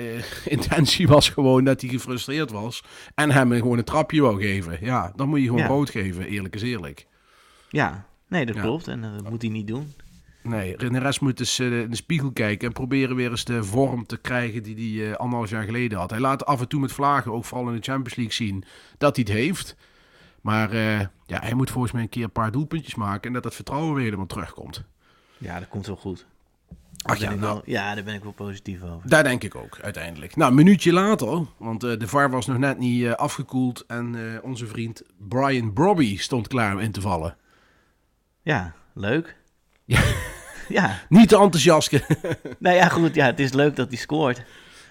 intentie 0.57 1.07
was 1.07 1.29
gewoon 1.29 1.63
dat 1.63 1.81
hij 1.81 1.89
gefrustreerd 1.89 2.51
was 2.51 2.83
en 3.15 3.31
hem 3.31 3.51
gewoon 3.51 3.77
een 3.77 3.83
trapje 3.83 4.21
wou 4.21 4.41
geven. 4.41 4.77
Ja, 4.81 5.11
dan 5.15 5.29
moet 5.29 5.39
je 5.39 5.45
gewoon 5.45 5.61
Ja. 5.61 5.67
rood 5.67 5.89
geven, 5.89 6.25
eerlijk 6.27 6.55
is 6.55 6.61
eerlijk. 6.61 7.05
ja. 7.69 8.05
nee, 8.29 8.45
dat 8.45 8.55
Ja. 8.55 8.61
klopt 8.61 8.87
en 8.87 9.01
dat 9.01 9.29
moet 9.29 9.41
hij 9.41 9.51
niet 9.51 9.67
doen. 9.67 9.93
Nee, 10.41 10.77
de 10.77 10.99
rest 10.99 11.21
moet 11.21 11.39
eens 11.39 11.59
eh, 11.59 11.81
in 11.81 11.89
de 11.89 11.95
spiegel 11.95 12.31
kijken 12.31 12.67
en 12.67 12.73
proberen 12.73 13.15
weer 13.15 13.29
eens 13.29 13.45
de 13.45 13.63
vorm 13.63 14.05
te 14.05 14.17
krijgen 14.17 14.63
die 14.63 14.99
hij 14.99 15.11
eh, 15.11 15.17
anderhalf 15.17 15.49
jaar 15.49 15.63
geleden 15.63 15.97
had. 15.97 16.09
Hij 16.09 16.19
laat 16.19 16.45
af 16.45 16.61
en 16.61 16.67
toe 16.67 16.79
met 16.79 16.91
vlagen, 16.91 17.33
ook 17.33 17.45
vooral 17.45 17.67
in 17.67 17.75
de 17.75 17.81
Champions 17.81 18.15
League, 18.15 18.33
zien 18.33 18.63
dat 18.97 19.15
hij 19.15 19.25
het 19.27 19.37
heeft. 19.37 19.75
Maar 20.41 20.71
eh, 20.71 20.99
ja, 21.25 21.39
hij 21.39 21.53
moet 21.53 21.71
volgens 21.71 21.93
mij 21.93 22.01
een 22.01 22.09
keer 22.09 22.23
een 22.23 22.31
paar 22.31 22.51
doelpuntjes 22.51 22.95
maken 22.95 23.27
en 23.27 23.33
dat 23.33 23.43
het 23.43 23.55
vertrouwen 23.55 23.93
weer 23.93 24.03
helemaal 24.03 24.25
terugkomt. 24.25 24.83
Ja, 25.37 25.59
dat 25.59 25.67
komt 25.67 25.87
wel 25.87 25.95
goed. 25.95 26.25
Ach 27.01 27.17
ja, 27.17 27.29
nou, 27.29 27.39
wel, 27.39 27.61
ja, 27.65 27.95
daar 27.95 28.03
ben 28.03 28.15
ik 28.15 28.23
wel 28.23 28.31
positief 28.31 28.83
over. 28.83 29.09
daar 29.09 29.23
denk 29.23 29.43
ik 29.43 29.55
ook 29.55 29.79
uiteindelijk. 29.81 30.35
Nou, 30.35 30.49
een 30.49 30.55
minuutje 30.55 30.93
later, 30.93 31.45
want 31.57 31.81
de 31.81 32.07
VAR 32.07 32.29
was 32.29 32.45
nog 32.45 32.57
net 32.57 32.77
niet 32.77 33.07
afgekoeld 33.07 33.85
en 33.85 34.39
onze 34.43 34.67
vriend 34.67 35.03
Brian 35.17 35.73
Brobby 35.73 36.17
stond 36.17 36.47
klaar 36.47 36.73
om 36.73 36.79
in 36.79 36.91
te 36.91 37.01
vallen. 37.01 37.37
Ja, 38.41 38.73
leuk. 38.93 39.37
Ja. 39.87 40.03
ja, 40.77 41.01
Niet 41.09 41.29
te 41.29 41.37
enthousiast. 41.37 41.91
nou 42.59 42.75
ja, 42.75 42.87
goed, 42.87 43.15
ja, 43.15 43.25
het 43.25 43.39
is 43.39 43.53
leuk 43.53 43.75
dat 43.75 43.87
hij 43.87 43.97
scoort. 43.97 44.43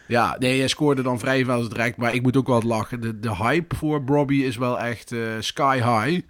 Ja, 0.08 0.36
nee, 0.38 0.58
hij 0.58 0.68
scoorde 0.68 1.02
dan 1.02 1.18
vrij 1.18 1.44
veel 1.44 1.68
direct. 1.68 1.96
Maar 1.96 2.14
ik 2.14 2.22
moet 2.22 2.36
ook 2.36 2.46
wel 2.46 2.62
lachen. 2.62 3.00
De, 3.00 3.20
de 3.20 3.36
hype 3.36 3.76
voor 3.76 4.02
Brobby 4.02 4.36
is 4.36 4.56
wel 4.56 4.80
echt 4.80 5.12
eh, 5.12 5.20
sky 5.40 5.76
high. 5.76 6.26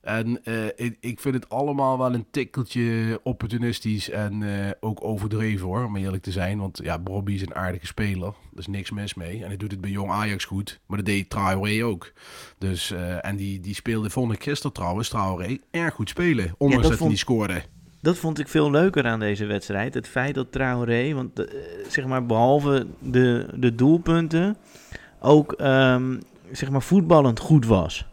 En 0.00 0.44
eh, 0.44 0.66
ik, 0.66 0.96
ik 1.00 1.20
vind 1.20 1.34
het 1.34 1.48
allemaal 1.48 1.98
wel 1.98 2.14
een 2.14 2.26
tikkeltje 2.30 3.20
opportunistisch 3.22 4.10
en 4.10 4.42
eh, 4.42 4.70
ook 4.80 5.04
overdreven 5.04 5.66
hoor, 5.66 5.84
om 5.84 5.96
eerlijk 5.96 6.22
te 6.22 6.30
zijn. 6.32 6.58
Want 6.58 6.80
ja, 6.82 6.98
Bobby 6.98 7.32
is 7.32 7.42
een 7.42 7.54
aardige 7.54 7.86
speler, 7.86 8.28
er 8.28 8.58
is 8.58 8.66
niks 8.66 8.90
mis 8.90 9.14
mee. 9.14 9.40
En 9.40 9.46
hij 9.46 9.56
doet 9.56 9.70
het 9.70 9.80
bij 9.80 9.90
Jong 9.90 10.10
Ajax 10.10 10.44
goed, 10.44 10.80
maar 10.86 10.96
dat 10.96 11.06
deed 11.06 11.30
Traoré 11.30 11.84
ook. 11.84 12.12
Dus, 12.58 12.90
en 13.20 13.36
die, 13.36 13.60
die 13.60 13.74
speelde, 13.74 14.10
vond 14.10 14.32
ik 14.32 14.42
gisteren 14.42 14.72
trouwens, 14.72 15.08
Traoré, 15.08 15.58
erg 15.70 15.94
goed 15.94 16.08
spelen, 16.08 16.54
ondanks 16.58 16.82
dat 16.82 16.90
dat, 16.90 17.00
hij 17.00 17.08
niet 17.08 17.18
scoorde. 17.18 17.62
Dat 18.06 18.18
vond 18.18 18.38
ik 18.38 18.48
veel 18.48 18.70
leuker 18.70 19.06
aan 19.06 19.20
deze 19.20 19.46
wedstrijd. 19.46 19.94
Het 19.94 20.08
feit 20.08 20.34
dat 20.34 20.52
Traoré, 20.52 21.14
want 21.14 21.38
eh, 21.40 21.54
zeg 21.88 22.06
maar 22.06 22.26
behalve 22.26 22.86
de, 22.98 23.46
de 23.54 23.74
doelpunten, 23.74 24.56
ook 25.20 25.52
ehm, 25.52 26.18
zeg 26.52 26.70
maar 26.70 26.82
voetballend 26.82 27.38
goed 27.40 27.66
was. 27.66 28.06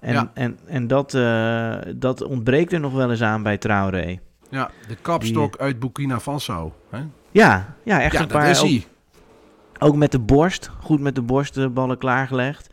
En, 0.00 0.12
Ja. 0.12 0.30
en, 0.34 0.58
en 0.66 0.86
dat, 0.86 1.14
eh, 1.14 1.76
dat 1.96 2.22
ontbreekt 2.22 2.72
er 2.72 2.80
nog 2.80 2.92
wel 2.92 3.10
eens 3.10 3.22
aan 3.22 3.42
bij 3.42 3.58
Traoré. 3.58 4.18
Ja, 4.50 4.70
de 4.88 4.96
kapstok 5.02 5.56
uit 5.58 5.78
Burkina 5.78 6.20
Faso. 6.20 6.74
Hè? 6.90 6.98
Ja, 7.30 7.74
ja 7.84 8.02
echt 8.02 8.12
Ja, 8.12 8.20
een 8.20 8.28
dat 8.28 8.36
paar. 8.38 8.50
is 8.50 8.62
ook, 8.62 8.82
ook 9.78 9.96
met 9.96 10.12
de 10.12 10.18
borst, 10.18 10.70
goed 10.80 11.00
met 11.00 11.14
de 11.14 11.22
borst 11.22 11.54
de 11.54 11.68
ballen 11.68 11.98
klaargelegd. 11.98 12.68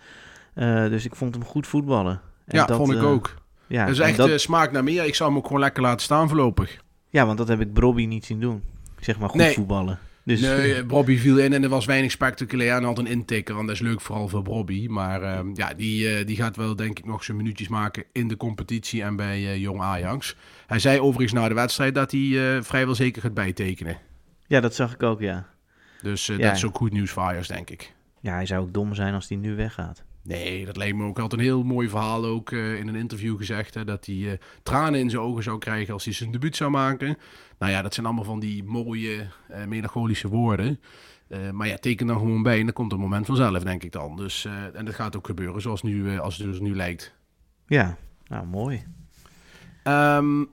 Eh, 0.54 0.84
dus 0.84 1.06
ik 1.06 1.16
vond 1.16 1.34
hem 1.34 1.44
goed 1.46 1.68
voetballen. 1.68 2.22
En 2.46 2.58
Ja, 2.58 2.66
dat, 2.66 2.78
vond 2.78 2.92
ik 2.92 3.04
ook. 3.04 3.42
Ja, 3.74 3.86
dat 3.86 3.94
is 3.94 4.00
echt 4.00 4.18
dat- 4.18 4.30
eh, 4.30 4.38
smaak 4.38 4.72
naar 4.72 4.84
meer. 4.84 5.06
Ik 5.06 5.16
zou 5.16 5.30
hem 5.30 5.38
ook 5.40 5.46
gewoon 5.46 5.62
lekker 5.62 5.82
laten 5.84 6.02
staan 6.02 6.28
voorlopig. 6.28 6.78
ja, 7.10 7.26
want 7.26 7.38
dat 7.38 7.48
heb 7.48 7.62
ik 7.62 7.74
Brobby 7.74 8.06
niet 8.06 8.26
zien 8.26 8.40
doen. 8.40 8.64
Zeg 9.00 9.20
maar 9.20 9.30
goed 9.30 9.40
Nee. 9.40 9.54
voetballen. 9.54 10.00
Dus, 10.26 10.42
Nee, 10.42 10.84
Bobby 10.94 11.18
viel 11.18 11.38
in 11.40 11.54
en 11.54 11.64
er 11.64 11.70
was 11.70 11.86
weinig 11.86 12.12
spectaculair 12.12 12.76
en 12.76 12.84
had 12.84 12.98
een 12.98 13.08
intikker. 13.08 13.58
En 13.58 13.66
dat 13.66 13.76
is 13.76 13.82
leuk 13.82 14.02
vooral 14.02 14.28
voor 14.28 14.42
Bobby. 14.42 14.88
Maar 14.88 15.22
ehm, 15.22 15.48
ja, 15.54 15.74
die, 15.74 16.10
eh, 16.16 16.26
die 16.26 16.36
gaat 16.36 16.56
wel 16.56 16.76
denk 16.76 17.00
ik 17.00 17.06
nog 17.06 17.24
zijn 17.24 17.38
minuutjes 17.38 17.68
maken 17.68 18.04
in 18.12 18.28
de 18.28 18.38
competitie 18.38 19.04
en 19.04 19.16
bij 19.16 19.38
eh, 19.38 19.58
Jong 19.58 19.82
Ajax. 19.82 20.36
Hij 20.68 20.80
zei 20.80 21.00
overigens 21.00 21.34
na 21.42 21.48
de 21.48 21.54
wedstrijd 21.54 21.96
dat 21.96 22.12
hij 22.12 22.60
vrijwel 22.64 22.96
zeker 22.96 23.22
gaat 23.22 23.34
bijtekenen. 23.34 23.98
ja, 24.48 24.60
dat 24.60 24.76
zag 24.76 24.94
ik 24.94 25.04
ook, 25.04 25.22
ja. 25.22 25.48
Dus 26.02 26.26
Ja. 26.26 26.38
dat 26.38 26.56
is 26.56 26.66
ook 26.66 26.76
goed 26.78 26.92
nieuws 26.92 27.12
voor 27.12 27.24
Ajax, 27.24 27.48
denk 27.48 27.70
ik. 27.70 27.94
Ja, 28.22 28.34
hij 28.34 28.46
zou 28.46 28.62
ook 28.62 28.74
dom 28.74 28.94
zijn 28.96 29.14
als 29.14 29.28
hij 29.30 29.38
nu 29.38 29.56
weggaat. 29.56 30.04
Nee, 30.24 30.66
dat 30.66 30.78
leek 30.78 30.96
me 30.96 31.04
ook 31.06 31.20
altijd 31.20 31.42
een 31.42 31.48
heel 31.48 31.64
mooi 31.64 31.90
verhaal. 31.90 32.26
Ook 32.26 32.52
eh, 32.52 32.80
in 32.80 32.88
een 32.88 32.96
interview 32.96 33.38
gezegd 33.38 33.74
hè, 33.74 33.86
dat 33.86 34.06
hij 34.06 34.32
eh, 34.32 34.38
tranen 34.64 35.00
in 35.00 35.10
zijn 35.10 35.22
ogen 35.22 35.44
zou 35.44 35.58
krijgen 35.58 35.94
als 35.94 36.06
hij 36.06 36.14
zijn 36.14 36.32
debuut 36.32 36.56
zou 36.56 36.72
maken. 36.72 37.18
Nou 37.60 37.72
ja, 37.72 37.82
dat 37.82 37.94
zijn 37.94 38.06
allemaal 38.06 38.24
van 38.24 38.40
die 38.40 38.64
mooie, 38.64 39.28
eh, 39.48 39.66
melancholische 39.66 40.28
woorden. 40.28 40.80
Maar 41.52 41.68
ja, 41.68 41.78
teken 41.78 42.08
dan 42.08 42.18
gewoon 42.18 42.44
bij 42.44 42.60
en 42.60 42.64
dan 42.66 42.74
komt 42.74 42.92
het 42.92 43.00
moment 43.00 43.26
vanzelf, 43.26 43.64
denk 43.64 43.84
ik 43.84 43.92
dan. 43.92 44.16
Dus, 44.16 44.46
en 44.74 44.86
dat 44.86 44.94
gaat 44.94 45.16
ook 45.18 45.26
gebeuren 45.26 45.62
zoals, 45.62 45.82
nu, 45.82 46.20
als 46.20 46.38
het 46.38 46.48
dus 46.48 46.60
nu 46.60 46.76
lijkt. 46.76 47.14
Ja, 47.68 47.98
nou 48.28 48.46
mooi. 48.46 48.84
Ehm 49.84 50.44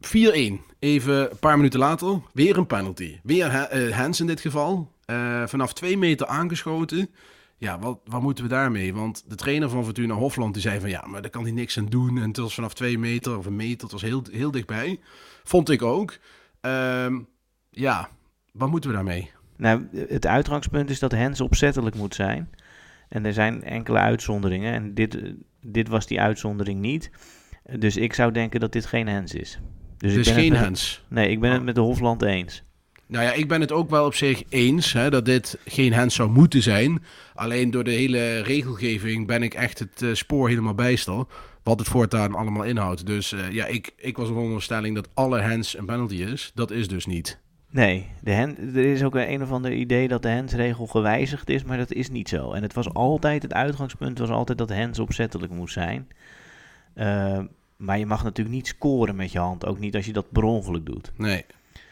4-1. 0.00 0.60
Even 0.78 1.30
een 1.30 1.38
paar 1.40 1.56
minuten 1.56 1.78
later. 1.80 2.20
Weer 2.32 2.58
een 2.58 2.66
penalty. 2.66 3.18
Weer 3.22 3.50
Ha- 3.50 3.68
Hens 3.76 4.20
in 4.20 4.26
dit 4.26 4.40
geval. 4.40 4.92
Vanaf 5.46 5.72
twee 5.72 5.98
meter 5.98 6.26
aangeschoten. 6.26 7.10
Ja, 7.58 7.78
wat, 7.78 7.98
wat 8.04 8.22
moeten 8.22 8.44
we 8.44 8.50
daarmee? 8.50 8.94
Want 8.94 9.24
de 9.28 9.34
trainer 9.34 9.68
van 9.68 9.84
Fortuna 9.84 10.14
Hofland 10.14 10.52
die 10.54 10.62
zei 10.62 10.80
van 10.80 10.88
ja, 10.88 11.06
maar 11.06 11.22
daar 11.22 11.30
kan 11.30 11.42
hij 11.42 11.52
niks 11.52 11.78
aan 11.78 11.86
doen. 11.86 12.16
En 12.18 12.28
het 12.28 12.36
was 12.36 12.54
vanaf 12.54 12.74
twee 12.74 12.98
meter 12.98 13.38
of 13.38 13.46
een 13.46 13.56
meter. 13.56 13.82
Het 13.82 13.92
was 13.92 14.02
heel, 14.02 14.22
heel 14.32 14.50
dichtbij. 14.50 15.00
Vond 15.44 15.70
ik 15.70 15.82
ook. 15.82 16.18
Ehm, 16.60 17.18
ja, 17.70 18.08
wat 18.52 18.70
moeten 18.70 18.90
we 18.90 18.96
daarmee? 18.96 19.30
Nou, 19.56 19.86
het 20.08 20.26
uitgangspunt 20.26 20.90
is 20.90 20.98
dat 20.98 21.12
Hens 21.12 21.40
opzettelijk 21.40 21.96
moet 21.96 22.14
zijn. 22.14 22.50
En 23.08 23.24
er 23.26 23.32
zijn 23.32 23.62
enkele 23.64 23.98
uitzonderingen. 23.98 24.72
En 24.74 24.94
dit, 24.94 25.18
dit 25.60 25.88
was 25.88 26.06
die 26.06 26.20
uitzondering 26.20 26.80
niet. 26.80 27.10
Dus 27.78 27.96
ik 27.96 28.12
zou 28.14 28.32
denken 28.32 28.60
dat 28.60 28.72
dit 28.72 28.86
geen 28.86 29.08
Hens 29.08 29.34
is. 29.34 29.58
Dus 29.98 30.12
Het 30.12 30.20
ik 30.20 30.26
is 30.26 30.26
ben 30.26 30.34
geen 30.34 30.44
het 30.44 30.52
met- 30.52 30.60
Hens. 30.68 31.04
Nee, 31.08 31.28
ik 31.30 31.40
ben 31.40 31.52
het 31.52 31.62
met 31.62 31.74
de 31.74 31.80
Hofland 31.80 32.22
eens. 32.22 32.62
Nou 33.06 33.24
ja, 33.24 33.32
ik 33.32 33.48
ben 33.48 33.60
het 33.60 33.72
ook 33.72 33.90
wel 33.90 34.06
op 34.06 34.14
zich 34.14 34.42
eens 34.48 34.92
hè, 34.92 35.10
dat 35.10 35.24
dit 35.24 35.58
geen 35.64 35.92
hens 35.92 36.14
zou 36.14 36.30
moeten 36.30 36.62
zijn. 36.62 37.02
Alleen 37.34 37.70
door 37.70 37.84
de 37.84 37.90
hele 37.90 38.40
regelgeving 38.40 39.26
ben 39.26 39.42
ik 39.42 39.54
echt 39.54 39.78
het 39.78 40.02
eh, 40.02 40.08
spoor 40.12 40.48
helemaal 40.48 40.74
bijster. 40.74 41.24
Wat 41.62 41.78
het 41.78 41.88
voortaan 41.88 42.34
allemaal 42.34 42.62
inhoudt. 42.62 43.06
Dus 43.06 43.32
eh, 43.32 43.50
ja, 43.50 43.66
ik, 43.66 43.92
ik 43.96 44.16
was 44.16 44.28
op 44.28 44.36
onderstelling 44.36 44.94
dat 44.94 45.08
alle 45.14 45.40
hens 45.40 45.78
een 45.78 45.86
penalty 45.86 46.14
is. 46.14 46.52
Dat 46.54 46.70
is 46.70 46.88
dus 46.88 47.06
niet. 47.06 47.38
Nee, 47.70 48.06
de 48.22 48.30
hen, 48.30 48.56
er 48.58 48.92
is 48.92 49.02
ook 49.02 49.14
een, 49.14 49.32
een 49.32 49.42
of 49.42 49.50
ander 49.50 49.72
idee 49.72 50.08
dat 50.08 50.22
de 50.22 50.28
hensregel 50.28 50.86
gewijzigd 50.86 51.48
is, 51.48 51.64
maar 51.64 51.78
dat 51.78 51.92
is 51.92 52.10
niet 52.10 52.28
zo. 52.28 52.52
En 52.52 52.62
het 52.62 52.74
was 52.74 52.94
altijd, 52.94 53.42
het 53.42 53.52
uitgangspunt 53.52 54.18
was 54.18 54.30
altijd 54.30 54.58
dat 54.58 54.68
hens 54.68 54.98
opzettelijk 54.98 55.52
moest 55.52 55.72
zijn. 55.72 56.08
Eh, 56.94 57.40
maar 57.76 57.98
je 57.98 58.06
mag 58.06 58.24
natuurlijk 58.24 58.56
niet 58.56 58.66
scoren 58.66 59.16
met 59.16 59.32
je 59.32 59.38
hand, 59.38 59.66
ook 59.66 59.78
niet 59.78 59.96
als 59.96 60.06
je 60.06 60.12
dat 60.12 60.32
per 60.32 60.42
ongeluk 60.42 60.86
doet. 60.86 61.12
Nee. 61.16 61.44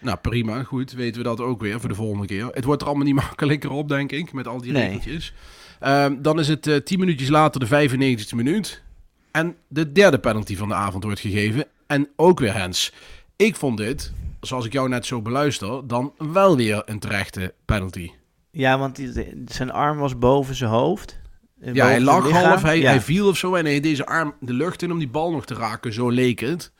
Nou, 0.03 0.19
prima. 0.23 0.63
Goed, 0.63 0.93
weten 0.93 1.23
we 1.23 1.29
dat 1.29 1.41
ook 1.41 1.61
weer 1.61 1.81
voor 1.81 1.89
de 1.89 1.95
volgende 1.95 2.27
keer. 2.27 2.47
Het 2.53 2.65
wordt 2.65 2.83
er 2.83 2.89
allemaal 2.89 3.07
niet 3.07 3.15
makkelijker 3.25 3.71
op, 3.71 3.89
denk 3.89 4.13
ik, 4.13 4.33
met 4.33 4.49
al 4.49 4.61
die 4.61 4.73
Nee. 4.73 4.83
regeltjes. 4.85 5.35
Ehm, 5.81 6.15
dan 6.23 6.39
is 6.39 6.49
het 6.49 6.67
eh 6.67 6.77
10 6.77 6.99
minuutjes 6.99 7.29
later 7.29 7.61
de 7.61 7.67
95e 7.67 8.37
minuut. 8.37 8.83
En 9.31 9.57
de 9.69 9.93
derde 9.93 10.19
penalty 10.19 10.57
van 10.57 10.69
de 10.69 10.75
avond 10.75 11.05
wordt 11.05 11.21
gegeven. 11.21 11.65
En 11.87 12.09
ook 12.17 12.41
weer 12.41 12.55
Hens. 12.55 12.93
Ik 13.37 13.57
vond 13.57 13.77
dit, 13.77 14.13
zoals 14.41 14.67
ik 14.67 14.73
jou 14.73 14.89
net 14.89 15.07
zo 15.07 15.23
beluister, 15.23 15.87
dan 15.87 16.13
wel 16.19 16.57
weer 16.57 16.83
een 16.85 16.99
terechte 16.99 17.55
penalty. 17.65 18.11
Ja, 18.51 18.79
want 18.79 19.01
zijn 19.47 19.71
arm 19.71 19.99
was 19.99 20.19
boven 20.19 20.55
zijn 20.55 20.71
hoofd. 20.71 21.21
eh, 21.61 21.75
Ja, 21.75 21.87
hij 21.87 22.01
lag 22.01 22.31
half, 22.31 22.63
hij, 22.63 22.79
ja. 22.79 22.89
hij 22.89 23.01
viel 23.01 23.29
of 23.29 23.37
zo 23.37 23.55
en 23.55 23.65
hij 23.65 23.81
deed 23.81 23.97
zijn 23.97 24.09
arm 24.09 24.35
de 24.41 24.53
lucht 24.53 24.83
in 24.83 24.93
om 24.93 24.99
die 24.99 25.09
bal 25.09 25.31
nog 25.31 25.45
te 25.47 25.55
raken. 25.55 25.93
Zo 25.93 26.09
leek 26.09 26.41
het. 26.41 26.73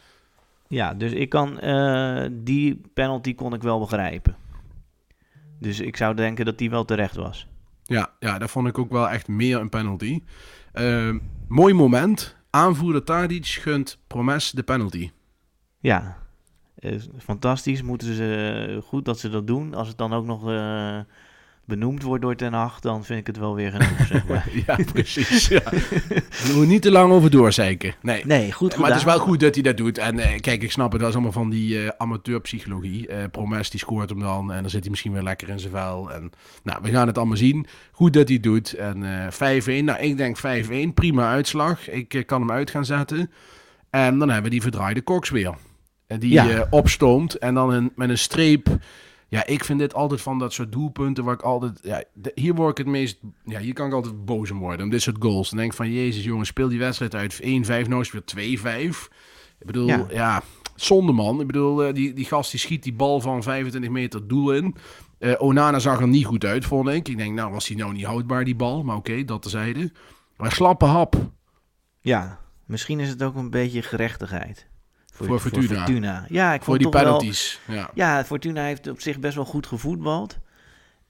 Ja, 0.73 0.95
dus 0.95 1.13
ik 1.13 1.29
kan, 1.29 1.61
eh, 1.61 2.27
die 2.31 2.81
penalty 2.95 3.35
kon 3.35 3.55
ik 3.55 3.63
wel 3.63 3.79
begrijpen. 3.79 4.37
Dus 5.59 5.81
ik 5.81 5.97
zou 5.97 6.15
denken 6.15 6.45
dat 6.45 6.59
die 6.59 6.71
wel 6.71 6.85
terecht 6.85 7.17
was. 7.17 7.47
Ja, 7.83 8.11
ja, 8.19 8.39
dat 8.39 8.51
vond 8.51 8.69
ik 8.69 8.79
ook 8.79 8.91
wel 8.91 9.09
echt 9.09 9.29
meer 9.29 9.61
een 9.61 9.69
penalty. 9.69 10.23
Ehm, 10.73 11.19
mooi 11.49 11.75
moment. 11.75 12.37
Aanvoerder 12.51 13.05
Tadic 13.05 13.47
gunt 13.47 13.99
Promes 14.07 14.51
de 14.51 14.63
penalty. 14.63 15.11
Ja, 15.79 16.19
eh, 16.75 16.99
fantastisch. 17.19 17.83
Moeten 17.83 18.15
ze, 18.15 18.67
eh, 18.69 18.83
goed 18.89 19.05
dat 19.05 19.19
ze 19.19 19.29
dat 19.29 19.47
doen. 19.47 19.75
Als 19.75 19.89
het 19.89 19.99
dan 19.99 20.13
ook 20.13 20.27
nog 20.27 20.49
eh, 20.49 20.99
benoemd 21.79 22.03
wordt 22.03 22.23
door 22.23 22.37
Ten 22.37 22.53
Hag, 22.53 22.81
dan 22.81 23.05
vind 23.05 23.21
ik 23.21 23.27
het 23.27 23.39
wel 23.39 23.55
weer 23.55 23.71
genoeg, 23.71 24.07
zeg 24.07 24.27
maar. 24.27 24.49
ja, 24.67 24.79
precies. 24.93 25.49
Ja. 25.49 25.61
We 25.71 26.43
moeten 26.45 26.69
niet 26.69 26.83
te 26.83 26.91
lang 26.91 27.13
over 27.13 27.31
doorzeiken. 27.31 27.95
Nee. 28.03 28.27
Nee, 28.27 28.53
goed 28.53 28.77
Maar 28.77 28.89
het 28.89 28.99
is 28.99 29.05
wel 29.05 29.19
goed 29.19 29.41
dat 29.41 29.55
hij 29.55 29.63
dat 29.63 29.77
doet. 29.77 29.99
En 29.99 30.19
eh, 30.19 30.41
kijk, 30.41 30.63
ik 30.63 30.73
snap 30.73 30.91
het, 30.93 31.01
dat 31.01 31.09
is 31.09 31.15
allemaal 31.15 31.33
van 31.33 31.51
die 31.51 31.83
eh, 31.83 31.89
amateurpsychologie. 31.99 33.07
Eh 33.09 33.25
Promes 33.31 33.71
die 33.71 33.81
scoort 33.81 34.11
hem 34.11 34.21
dan 34.21 34.53
en 34.53 34.61
dan 34.61 34.71
zit 34.71 34.81
hij 34.81 34.91
misschien 34.91 35.13
weer 35.13 35.23
lekker 35.23 35.49
in 35.49 35.59
zijn 35.61 35.73
vel. 35.73 36.13
En, 36.13 36.31
nou, 36.63 36.79
we 36.83 36.91
gaan 36.91 37.07
het 37.07 37.19
allemaal 37.19 37.37
zien. 37.37 37.67
Goed 37.93 38.13
dat 38.13 38.25
hij 38.27 38.35
het 38.35 38.43
doet. 38.43 38.73
En 38.73 39.29
eh 39.31 39.81
5-1, 39.81 39.85
nou 39.85 39.99
ik 40.01 40.17
denk 40.17 40.39
5-1, 40.39 40.95
prima 40.95 41.31
uitslag. 41.31 41.91
Ik 41.91 42.23
kan 42.27 42.41
hem 42.41 42.51
uit 42.51 42.71
gaan 42.71 42.85
zetten. 42.85 43.31
En 43.91 44.19
dan 44.19 44.29
hebben 44.29 44.45
we 44.45 44.51
die 44.51 44.63
verdraaide 44.63 45.01
koks 45.03 45.31
weer. 45.31 45.55
En 46.07 46.19
die 46.19 46.31
Ja. 46.31 46.49
eh, 46.49 46.61
opstoomt 46.71 47.35
en 47.39 47.55
dan 47.55 47.73
een, 47.73 47.93
met 47.97 48.09
een 48.09 48.19
streep... 48.19 48.69
Ja, 49.33 49.47
ik 49.47 49.65
vind 49.65 49.79
dit 49.79 49.95
altijd 49.95 50.21
van 50.21 50.39
dat 50.39 50.53
soort 50.53 50.73
doelpunten 50.73 51.25
waar 51.25 51.35
ik 51.35 51.43
altijd... 51.43 51.79
Ja, 51.83 52.03
de- 52.15 52.33
hier 52.35 52.55
word 52.55 52.71
ik 52.79 52.85
het 52.85 52.95
meest... 52.95 53.21
Ja, 53.45 53.59
hier 53.61 53.73
kan 53.73 53.87
ik 53.87 53.93
altijd 53.93 54.25
boos 54.25 54.51
om 54.51 54.59
worden. 54.59 54.85
Om 54.85 54.91
dit 54.91 55.03
soort 55.03 55.17
goals. 55.21 55.49
Dan 55.49 55.59
denk 55.59 55.71
ik 55.71 55.77
van, 55.77 55.93
jezus 55.93 56.25
jongens, 56.25 56.49
speel 56.49 56.69
die 56.69 56.79
wedstrijd 56.79 57.15
uit 57.15 57.41
1-5. 57.41 57.89
Nou 57.89 58.01
is 58.01 58.13
het 58.13 58.33
weer 58.33 58.59
2-5. 58.59 59.09
Ik 59.59 59.67
bedoel, 59.67 59.87
ja, 59.87 60.07
Ja. 60.11 60.43
zonde 60.75 61.13
man. 61.13 61.41
Ik 61.41 61.47
bedoel, 61.47 61.85
eh, 61.85 61.95
die, 61.95 62.13
die 62.13 62.25
gast 62.25 62.51
die 62.51 62.61
schiet 62.61 62.83
die 62.83 62.93
bal 62.93 63.21
van 63.21 63.43
25 63.43 63.91
meter 63.91 64.29
doel 64.29 64.53
in. 64.53 64.75
Eh, 65.19 65.33
Onana 65.39 65.79
zag 65.79 66.01
er 66.01 66.09
niet 66.09 66.27
goed 66.27 66.45
uit, 66.45 66.65
vond 66.65 66.89
ik. 66.89 67.09
Ik 67.09 67.17
denk, 67.17 67.35
nou 67.35 67.53
was 67.53 67.69
hij 67.69 67.77
nou 67.77 67.93
niet 67.93 68.05
houdbaar, 68.05 68.45
die 68.45 68.57
bal. 68.57 68.83
Maar 68.83 68.97
oké, 68.97 69.25
dat 69.25 69.43
tezijde. 69.43 69.93
Maar 70.37 70.53
slappe 70.53 70.85
hap. 70.85 71.31
Ja, 72.01 72.39
misschien 72.67 73.01
is 73.01 73.09
het 73.09 73.23
ook 73.23 73.35
een 73.37 73.51
beetje 73.51 73.83
gerechtigheid. 73.83 74.71
Voor 75.15 75.41
Fortuna. 75.41 76.25
Ja, 76.29 76.53
ik 76.55 76.57
Voor 76.63 76.65
vond 76.65 76.79
die 76.79 76.91
toch 76.91 77.01
wel... 77.01 77.03
penalties. 77.17 77.61
Ja. 77.69 77.91
Ja, 77.95 78.25
Fortuna 78.25 78.65
heeft 78.65 78.89
op 78.89 79.01
zich 79.01 79.19
best 79.19 79.35
wel 79.35 79.45
goed 79.45 79.67
gevoetbald. 79.67 80.39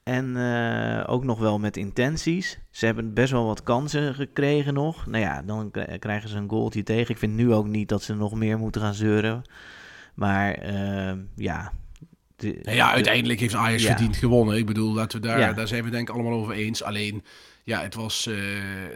En 0.02 0.36
eh, 0.36 1.04
ook 1.12 1.24
nog 1.24 1.38
wel 1.38 1.58
met 1.58 1.76
intenties. 1.76 2.58
Ze 2.70 2.86
hebben 2.86 3.14
best 3.14 3.32
wel 3.32 3.44
wat 3.46 3.62
kansen 3.62 4.14
gekregen 4.14 4.74
nog. 4.74 5.06
Nou 5.06 5.22
ja, 5.24 5.42
dan 5.42 5.70
krijgen 5.98 6.28
ze 6.28 6.36
een 6.36 6.48
goaltje 6.48 6.82
tegen. 6.82 7.10
Ik 7.10 7.18
vind 7.18 7.34
nu 7.34 7.52
ook 7.52 7.66
niet 7.66 7.88
dat 7.88 8.02
ze 8.02 8.14
nog 8.14 8.34
meer 8.34 8.58
moeten 8.58 8.80
gaan 8.80 8.94
zeuren. 8.94 9.42
Maar 10.14 10.52
eh, 10.54 11.12
ja. 11.36 11.72
de- 12.36 12.58
Nou 12.62 12.76
ja, 12.76 12.86
de- 12.88 12.94
uiteindelijk 12.94 13.40
heeft 13.40 13.54
Ajax 13.54 13.82
Ja. 13.82 13.88
verdiend 13.88 14.16
gewonnen. 14.16 14.56
Ik 14.56 14.66
bedoel, 14.66 14.92
laten 14.94 15.20
we 15.20 15.26
daar, 15.26 15.38
Ja. 15.38 15.52
daar 15.52 15.68
zijn 15.68 15.84
we 15.84 15.90
denk 15.90 16.08
ik 16.08 16.14
allemaal 16.14 16.32
over 16.38 16.54
eens. 16.54 16.82
Alleen, 16.82 17.24
ja, 17.64 17.80
het 17.82 17.94
was 17.94 18.26
eh, 18.26 18.34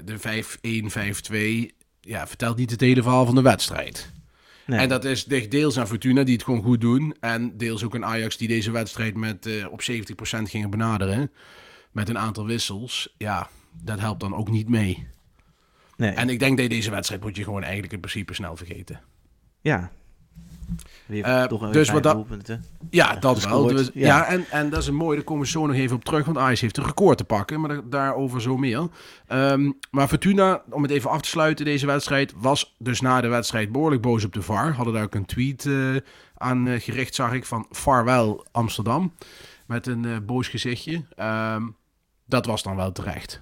de 0.04 0.18
5-1, 0.18 0.90
5-2. 0.90 1.74
Ja, 2.00 2.26
vertelt 2.26 2.56
niet 2.56 2.70
het 2.70 2.80
hele 2.80 3.02
verhaal 3.02 3.26
van 3.26 3.34
de 3.34 3.42
wedstrijd. 3.42 4.12
Nee. 4.66 4.78
En 4.78 4.88
dat 4.88 5.04
is 5.04 5.24
de- 5.24 5.48
deels 5.48 5.78
aan 5.78 5.86
Fortuna 5.86 6.22
die 6.22 6.34
het 6.34 6.44
gewoon 6.44 6.62
goed 6.62 6.80
doen. 6.80 7.16
En 7.20 7.56
deels 7.56 7.84
ook 7.84 7.94
aan 7.94 8.04
Ajax 8.04 8.36
die 8.36 8.48
deze 8.48 8.70
wedstrijd 8.70 9.16
met 9.16 9.46
eh, 9.46 9.66
op 9.72 9.82
70% 9.82 10.48
gingen 10.48 10.70
benaderen. 10.70 11.30
Met 11.92 12.08
een 12.08 12.18
aantal 12.18 12.46
wissels. 12.46 13.14
Ja, 13.18 13.48
dat 13.82 14.00
helpt 14.00 14.20
dan 14.20 14.34
ook 14.34 14.50
niet 14.50 14.68
mee. 14.68 15.06
Nee. 15.96 16.10
En 16.10 16.28
ik 16.28 16.38
denk 16.38 16.58
dat 16.58 16.70
deze 16.70 16.90
wedstrijd 16.90 17.22
moet 17.22 17.36
je 17.36 17.44
gewoon 17.44 17.62
eigenlijk 17.62 17.92
in 17.92 18.00
principe 18.00 18.34
snel 18.34 18.56
vergeten. 18.56 19.00
Ja. 19.60 19.90
Weer 21.06 21.24
Eh, 21.24 21.44
toch 21.44 21.70
dus 21.70 21.90
wat 21.90 22.02
dat-. 22.02 22.26
Ja, 22.46 22.58
Ja, 22.90 23.16
dat 23.16 23.44
wel. 23.44 23.66
Dus- 23.66 23.90
ja. 23.94 24.06
ja, 24.06 24.26
en, 24.26 24.44
en 24.50 24.70
dat 24.70 24.80
is 24.80 24.86
een 24.86 24.94
mooi. 24.94 25.16
Daar 25.16 25.24
komen 25.24 25.42
we 25.44 25.48
zo 25.50 25.66
nog 25.66 25.76
even 25.76 25.96
op 25.96 26.04
terug. 26.04 26.24
Want 26.24 26.38
Ajax 26.38 26.60
heeft 26.60 26.76
een 26.76 26.84
record 26.84 27.18
te 27.18 27.24
pakken. 27.24 27.60
Maar 27.60 27.68
da- 27.74 27.82
daarover 27.84 28.42
zo 28.42 28.56
meer. 28.56 28.88
Ehm, 29.26 29.70
maar 29.90 30.08
Fortuna, 30.08 30.62
om 30.70 30.82
het 30.82 30.90
even 30.90 31.10
af 31.10 31.20
te 31.22 31.28
sluiten, 31.28 31.64
deze 31.64 31.86
wedstrijd... 31.86 32.32
was 32.36 32.74
dus 32.78 33.00
na 33.00 33.20
de 33.20 33.28
wedstrijd 33.28 33.72
behoorlijk 33.72 34.02
boos 34.02 34.24
op 34.24 34.32
de 34.32 34.42
VAR. 34.42 34.72
Hadden 34.74 34.94
daar 34.94 35.02
ook 35.04 35.14
een 35.14 35.26
tweet 35.26 35.66
eh, 35.66 35.96
aan 36.36 36.68
eh, 36.68 36.80
gericht, 36.80 37.14
zag 37.14 37.32
ik, 37.32 37.44
van 37.44 37.66
Farewell 37.70 38.40
Amsterdam. 38.52 39.12
Met 39.66 39.86
een 39.86 40.22
boos 40.26 40.48
gezichtje. 40.48 41.04
Ehm, 41.16 41.62
dat 42.26 42.46
was 42.46 42.62
dan 42.62 42.76
wel 42.76 42.92
terecht. 42.92 43.40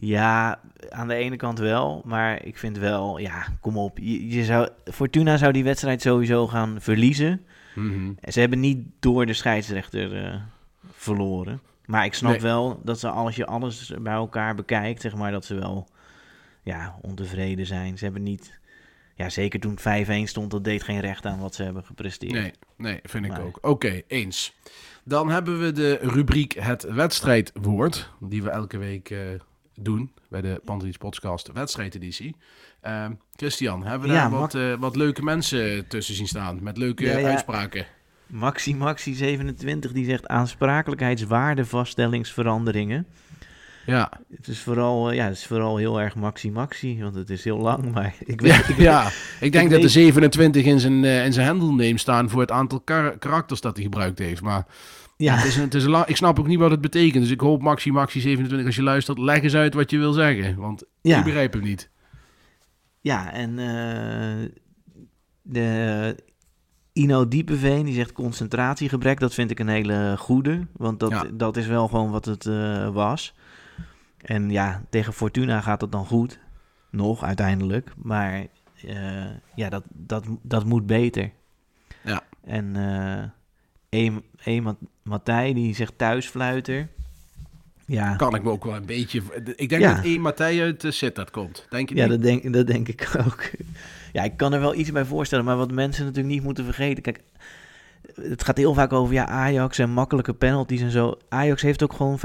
Ja, 0.00 0.60
aan 0.88 1.08
de 1.08 1.14
ene 1.14 1.36
kant 1.36 1.58
wel. 1.58 2.02
Maar 2.04 2.44
ik 2.44 2.58
vind 2.58 2.78
wel, 2.78 3.18
ja, 3.18 3.46
kom 3.60 3.76
op. 3.78 3.98
Je, 3.98 4.28
je 4.28 4.44
zou, 4.44 4.68
Fortuna 4.84 5.36
zou 5.36 5.52
die 5.52 5.64
wedstrijd 5.64 6.02
sowieso 6.02 6.46
gaan 6.46 6.76
verliezen. 6.80 7.44
Mhm. 7.74 8.12
Ze 8.28 8.40
hebben 8.40 8.60
niet 8.60 8.78
door 9.00 9.26
de 9.26 9.32
scheidsrechter 9.32 10.24
eh, 10.24 10.34
verloren. 10.92 11.60
Maar 11.86 12.04
ik 12.04 12.14
snap 12.14 12.30
Nee. 12.30 12.40
wel 12.40 12.80
dat 12.84 12.98
ze, 12.98 13.08
als 13.08 13.36
je 13.36 13.46
alles 13.46 13.92
bij 14.00 14.12
elkaar 14.12 14.54
bekijkt, 14.54 15.00
zeg 15.00 15.14
maar, 15.14 15.30
dat 15.32 15.44
ze 15.44 15.54
wel 15.54 15.88
ja, 16.62 16.98
ontevreden 17.02 17.66
zijn. 17.66 17.98
Ze 17.98 18.04
hebben 18.04 18.22
niet, 18.22 18.58
ja, 19.14 19.28
zeker 19.28 19.60
toen 19.60 19.78
het 19.82 20.08
5-1 20.08 20.28
stond, 20.28 20.50
dat 20.50 20.64
deed 20.64 20.82
geen 20.82 21.00
recht 21.00 21.26
aan 21.26 21.38
wat 21.40 21.54
ze 21.54 21.62
hebben 21.62 21.84
gepresteerd. 21.84 22.32
Nee, 22.32 22.52
nee, 22.76 23.00
vind 23.02 23.24
ik 23.24 23.38
ook. 23.38 23.58
Oké, 23.60 24.02
eens. 24.06 24.56
Dan 25.04 25.30
hebben 25.30 25.60
we 25.60 25.72
de 25.72 25.98
rubriek 26.02 26.52
Het 26.52 26.82
wedstrijdwoord, 26.82 28.10
die 28.20 28.42
we 28.42 28.50
elke 28.50 28.78
week 28.78 29.10
eh, 29.10 29.18
doen 29.78 30.12
bij 30.28 30.40
de 30.40 30.60
Pantelis 30.64 30.96
Podcast 30.96 31.50
wedstrijdeditie. 31.52 32.36
Ehm, 32.80 33.12
Christian, 33.36 33.84
hebben 33.84 34.08
we 34.08 34.14
Ja, 34.14 34.28
daar 34.28 34.38
wat, 34.38 34.54
eh, 34.54 34.74
wat 34.78 34.96
leuke 34.96 35.22
mensen 35.22 35.88
tussen 35.88 36.14
zien 36.14 36.26
staan 36.28 36.58
met 36.62 36.76
leuke 36.76 37.04
Ja, 37.04 37.18
ja. 37.18 37.28
uitspraken? 37.28 37.86
Maxi 38.26 38.74
Maxi 38.74 39.14
27 39.14 39.92
die 39.92 40.04
zegt 40.04 40.26
aansprakelijkheidswaardevaststellingsveranderingen. 40.26 43.06
Ja, 43.86 44.10
Het 44.36 44.48
is 44.48 44.60
vooral, 44.60 45.10
eh, 45.10 45.16
ja, 45.16 45.24
het 45.24 45.36
is 45.36 45.46
vooral 45.46 45.76
heel 45.76 46.00
erg 46.00 46.14
Maxi 46.14 46.50
Maxi, 46.50 47.02
want 47.02 47.14
het 47.14 47.30
is 47.30 47.44
heel 47.44 47.58
lang, 47.58 47.92
maar 47.92 48.14
ik 48.26 48.40
weet, 48.40 48.52
ja, 48.52 48.68
ik, 48.68 48.76
ja. 48.78 49.08
ik 49.40 49.52
denk 49.52 49.64
ik 49.64 49.70
dat 49.70 49.78
de 49.80 49.86
weet- 49.86 49.90
27 49.90 50.64
in 50.64 50.80
zijn, 50.80 51.04
eh, 51.04 51.24
in 51.24 51.32
zijn 51.32 51.46
handle 51.46 51.70
name 51.70 51.98
staan 51.98 52.30
voor 52.30 52.40
het 52.40 52.50
aantal 52.50 52.80
kar- 52.80 53.18
karakters 53.18 53.60
dat 53.60 53.74
hij 53.74 53.84
gebruikt 53.84 54.18
heeft. 54.18 54.42
Maar 54.42 54.66
ja, 55.18 55.34
het 55.34 55.44
is 55.46 55.56
een, 55.56 55.62
het 55.62 55.74
is 55.74 55.84
een 55.84 55.90
lang, 55.90 56.06
ik 56.06 56.16
snap 56.16 56.38
ook 56.38 56.46
niet 56.46 56.58
wat 56.58 56.70
het 56.70 56.80
betekent. 56.80 57.22
Dus 57.22 57.32
ik 57.32 57.40
hoop 57.40 57.62
Maxi 57.62 57.92
Maxi 57.92 58.20
27, 58.20 58.66
als 58.66 58.76
je 58.76 58.82
luistert, 58.82 59.18
leg 59.18 59.42
eens 59.42 59.54
uit 59.54 59.74
wat 59.74 59.90
je 59.90 59.98
wil 59.98 60.12
zeggen. 60.12 60.56
Want 60.56 60.84
Ja. 61.02 61.18
ik 61.18 61.24
begrijp 61.24 61.52
hem 61.52 61.62
niet. 61.62 61.90
Ja, 63.00 63.32
en 63.32 63.58
eh, 63.58 64.48
de 65.42 66.16
Ino 66.92 67.28
Diepeveen 67.28 67.84
die 67.84 67.94
zegt 67.94 68.12
concentratiegebrek. 68.12 69.20
Dat 69.20 69.34
vind 69.34 69.50
ik 69.50 69.58
een 69.58 69.68
hele 69.68 70.14
goede, 70.18 70.66
want 70.72 71.00
dat, 71.00 71.10
Ja. 71.10 71.24
dat 71.32 71.56
is 71.56 71.66
wel 71.66 71.88
gewoon 71.88 72.10
wat 72.10 72.24
het 72.24 72.46
eh, 72.46 72.88
was. 72.88 73.34
En 74.18 74.50
ja, 74.50 74.82
tegen 74.90 75.12
Fortuna 75.12 75.60
gaat 75.60 75.80
het 75.80 75.92
dan 75.92 76.06
goed. 76.06 76.38
Nog 76.90 77.22
uiteindelijk. 77.24 77.92
Maar 78.02 78.46
eh, 78.86 79.24
ja, 79.54 79.68
dat, 79.68 79.82
dat, 79.88 80.24
dat 80.42 80.64
moet 80.64 80.86
beter. 80.86 81.30
Ja. 82.04 82.22
En 82.44 82.76
E. 83.88 84.10
e. 84.44 84.60
Mat- 84.60 84.76
Matthij 85.02 85.52
die 85.54 85.74
zegt 85.74 85.92
thuisfluiter. 85.96 86.88
Ja, 87.86 88.16
Kan 88.16 88.34
ik 88.34 88.42
me 88.42 88.50
ook 88.50 88.64
wel 88.64 88.76
een 88.76 88.86
beetje... 88.86 89.22
Ik 89.56 89.68
denk 89.68 89.82
Ja. 89.82 89.94
dat 89.94 90.04
één 90.04 90.20
Matthij 90.20 90.62
uit 90.62 90.84
uh, 90.84 90.90
Sittard 90.92 91.30
komt. 91.30 91.66
Denk 91.70 91.88
je 91.88 91.94
Ja, 91.94 92.02
niet? 92.02 92.10
dat 92.10 92.22
denk, 92.22 92.52
dat 92.52 92.66
denk 92.66 92.88
ik 92.88 93.10
ook. 93.26 93.50
Ja, 94.12 94.22
ik 94.22 94.36
kan 94.36 94.52
er 94.52 94.60
wel 94.60 94.74
iets 94.74 94.92
bij 94.92 95.04
voorstellen, 95.04 95.44
maar 95.44 95.56
wat 95.56 95.72
mensen 95.72 96.04
natuurlijk 96.04 96.34
niet 96.34 96.42
moeten 96.42 96.64
vergeten. 96.64 97.02
Kijk, 97.02 97.20
het 98.14 98.44
gaat 98.44 98.56
heel 98.56 98.74
vaak 98.74 98.92
over 98.92 99.14
ja, 99.14 99.26
Ajax 99.26 99.78
en 99.78 99.90
makkelijke 99.90 100.34
penalties 100.34 100.80
en 100.80 100.90
zo. 100.90 101.18
Ajax 101.28 101.62
heeft 101.62 101.82
ook 101.82 101.92
gewoon 101.92 102.18
75% 102.18 102.22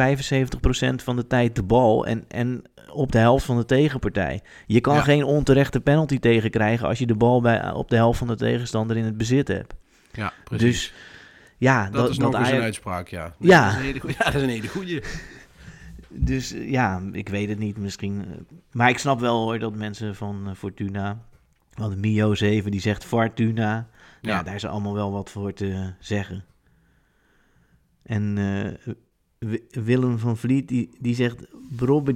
van 1.03 1.15
de 1.15 1.27
tijd 1.27 1.55
de 1.55 1.63
bal 1.63 2.05
en, 2.05 2.24
en 2.27 2.63
op 2.91 3.12
de 3.12 3.17
helft 3.17 3.46
van 3.46 3.58
de 3.58 3.65
tegenpartij. 3.65 4.41
Je 4.67 4.82
kan 4.82 4.96
Ja. 4.96 5.01
geen 5.01 5.24
onterechte 5.24 5.79
penalty 5.82 6.20
tegenkrijgen 6.20 6.88
als 6.88 7.00
je 7.00 7.05
de 7.08 7.15
bal 7.15 7.41
bij, 7.41 7.72
op 7.72 7.89
de 7.89 7.96
helft 7.96 8.17
van 8.17 8.27
de 8.27 8.36
tegenstander 8.36 8.97
in 8.97 9.04
het 9.06 9.17
bezit 9.17 9.47
hebt. 9.47 9.73
Ja, 10.12 10.34
precies. 10.43 10.65
Dus 10.67 10.93
ja, 11.63 11.89
dat, 11.89 12.10
is 12.10 12.17
nog 12.17 12.28
eens 12.34 12.36
Ajax- 12.38 12.52
een 12.58 12.62
uitspraak, 12.63 13.08
ja. 13.08 13.34
Ja. 13.39 13.63
Dat 13.65 13.71
is 13.73 13.78
een 13.78 13.84
hele 13.86 13.99
goeie- 13.99 14.15
ja, 14.19 14.23
dat 14.26 14.36
is 14.36 14.41
een 14.41 14.49
hele 14.49 14.67
goeie. 14.67 15.02
Dus 16.10 16.52
eh, 16.52 16.69
ja, 16.71 17.02
ik 17.12 17.30
weet 17.30 17.49
het 17.49 17.60
niet 17.60 17.78
misschien. 17.78 18.26
eh, 18.26 18.38
Maar 18.71 18.89
ik 18.89 18.97
snap 18.97 19.19
wel 19.19 19.43
hoor 19.43 19.60
dat 19.60 19.76
mensen 19.76 20.15
van 20.15 20.43
eh, 20.49 20.56
Fortuna. 20.56 21.19
Want 21.73 21.97
Mio 21.97 22.36
7 22.36 22.71
die 22.71 22.80
zegt 22.82 23.06
Fortuna. 23.06 23.88
Ja. 24.21 24.32
Ja. 24.32 24.43
daar 24.43 24.56
is 24.56 24.65
allemaal 24.65 24.93
wel 24.93 25.12
wat 25.12 25.30
voor 25.30 25.54
te 25.54 25.93
zeggen. 25.99 26.43
En 28.04 28.36
Wi- 29.39 29.63
Willem 29.69 30.19
van 30.19 30.38
Vliet 30.38 30.67
die, 30.67 30.89
die 30.99 31.15
zegt 31.15 31.45
Brobby, 31.76 32.15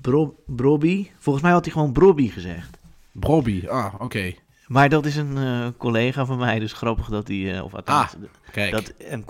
Bro, 0.00 0.36
Brobby. 0.46 1.10
Volgens 1.18 1.44
mij 1.44 1.52
had 1.52 1.64
hij 1.64 1.72
gewoon 1.74 1.92
Brobby 1.92 2.28
gezegd. 2.28 2.78
Brobby, 3.12 3.66
ah, 3.68 3.94
oké. 3.98 4.32
Maar 4.66 4.88
dat 4.88 5.06
is 5.06 5.16
een 5.16 5.36
eh, 5.36 5.66
collega 5.76 6.24
van 6.24 6.38
mij, 6.38 6.58
dus 6.58 6.72
grappig 6.72 7.08
dat 7.08 7.28
hij, 7.28 7.56
eh, 7.56 7.64
of 7.64 7.74
althans, 7.74 8.14
Kijk, 8.50 8.70
dat 8.70 8.92
een, 8.98 9.24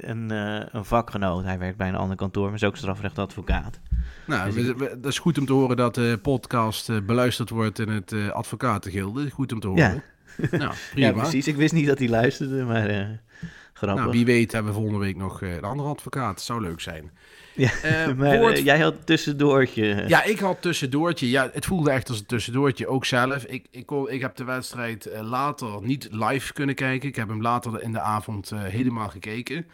een, 0.00 0.30
eh, 0.30 0.66
een 0.70 0.84
vakgenoot, 0.84 1.44
hij 1.44 1.58
werkt 1.58 1.76
bij 1.76 1.88
een 1.88 1.94
ander 1.94 2.16
kantoor, 2.16 2.44
maar 2.44 2.54
is 2.54 2.64
ook 2.64 2.76
strafrechtadvocaat. 2.76 3.80
nou, 4.26 4.52
dus 4.52 4.66
dat 4.76 5.12
is 5.12 5.18
goed 5.18 5.38
om 5.38 5.46
te 5.46 5.52
horen 5.52 5.76
dat 5.76 5.94
de 5.94 6.18
podcast 6.22 7.06
beluisterd 7.06 7.50
wordt 7.50 7.78
in 7.78 7.88
het 7.88 8.12
advocatengilde. 8.32 9.30
Goed 9.30 9.52
om 9.52 9.60
te 9.60 9.66
horen. 9.66 10.02
Nou, 10.50 10.72
prima. 10.90 11.06
Ja, 11.06 11.12
precies. 11.12 11.46
Ik 11.46 11.56
wist 11.56 11.72
niet 11.72 11.86
dat 11.86 11.98
hij 11.98 12.08
luisterde, 12.08 12.64
maar 12.64 13.20
grappig. 13.72 14.04
Nou, 14.04 14.10
wie 14.10 14.24
weet 14.24 14.52
hebben 14.52 14.72
we 14.72 14.78
volgende 14.78 15.04
week 15.04 15.16
nog 15.16 15.42
een 15.42 15.62
andere 15.62 15.88
advocaat. 15.88 16.40
Zou 16.40 16.60
leuk 16.60 16.80
zijn. 16.80 17.10
Ja, 17.58 17.70
Eh, 17.82 18.12
maar 18.16 18.32
eh, 18.32 18.38
woord- 18.40 18.58
jij 18.62 18.78
had 18.80 18.94
tussendoortje. 19.06 20.04
Ja, 20.08 20.22
ik 20.24 20.38
had 20.38 20.62
tussendoortje. 20.62 21.30
Ja, 21.30 21.50
het 21.52 21.66
voelde 21.66 21.90
echt 21.90 22.08
als 22.08 22.18
een 22.18 22.26
tussendoortje. 22.26 22.86
Ook 22.86 23.04
zelf. 23.04 23.44
Ik, 23.44 23.66
ik, 23.70 23.86
kon, 23.86 24.10
ik 24.10 24.20
heb 24.20 24.36
de 24.36 24.44
wedstrijd 24.44 25.06
eh, 25.06 25.22
later 25.22 25.82
niet 25.82 26.08
live 26.10 26.52
kunnen 26.52 26.74
kijken. 26.74 27.08
Ik 27.08 27.16
heb 27.16 27.28
hem 27.28 27.42
later 27.42 27.82
in 27.82 27.92
de 27.92 28.00
avond 28.00 28.50
helemaal 28.54 29.08
gekeken. 29.08 29.66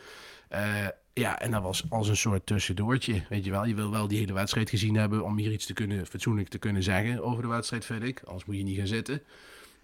Ja, 1.15 1.41
en 1.41 1.51
dat 1.51 1.63
was 1.63 1.85
als 1.89 2.09
een 2.09 2.17
soort 2.17 2.47
tussendoortje. 2.47 3.23
Weet 3.29 3.45
je 3.45 3.51
wel, 3.51 3.65
je 3.65 3.75
wil 3.75 3.91
wel 3.91 4.09
die 4.09 4.19
hele 4.19 4.33
wedstrijd 4.33 4.71
gezien 4.71 4.95
hebben 4.95 5.25
om 5.25 5.37
hier 5.39 5.53
iets 5.53 5.67
te 5.67 5.73
kunnen, 5.73 6.07
fatsoenlijk 6.07 6.49
te 6.49 6.59
kunnen 6.59 6.83
zeggen 6.83 7.23
over 7.23 7.43
de 7.43 7.49
wedstrijd, 7.49 7.85
vind 7.85 8.03
ik. 8.03 8.23
Anders 8.25 8.45
moet 8.45 8.57
je 8.57 8.63
niet 8.63 8.77
gaan 8.79 8.87
zitten. 8.87 9.23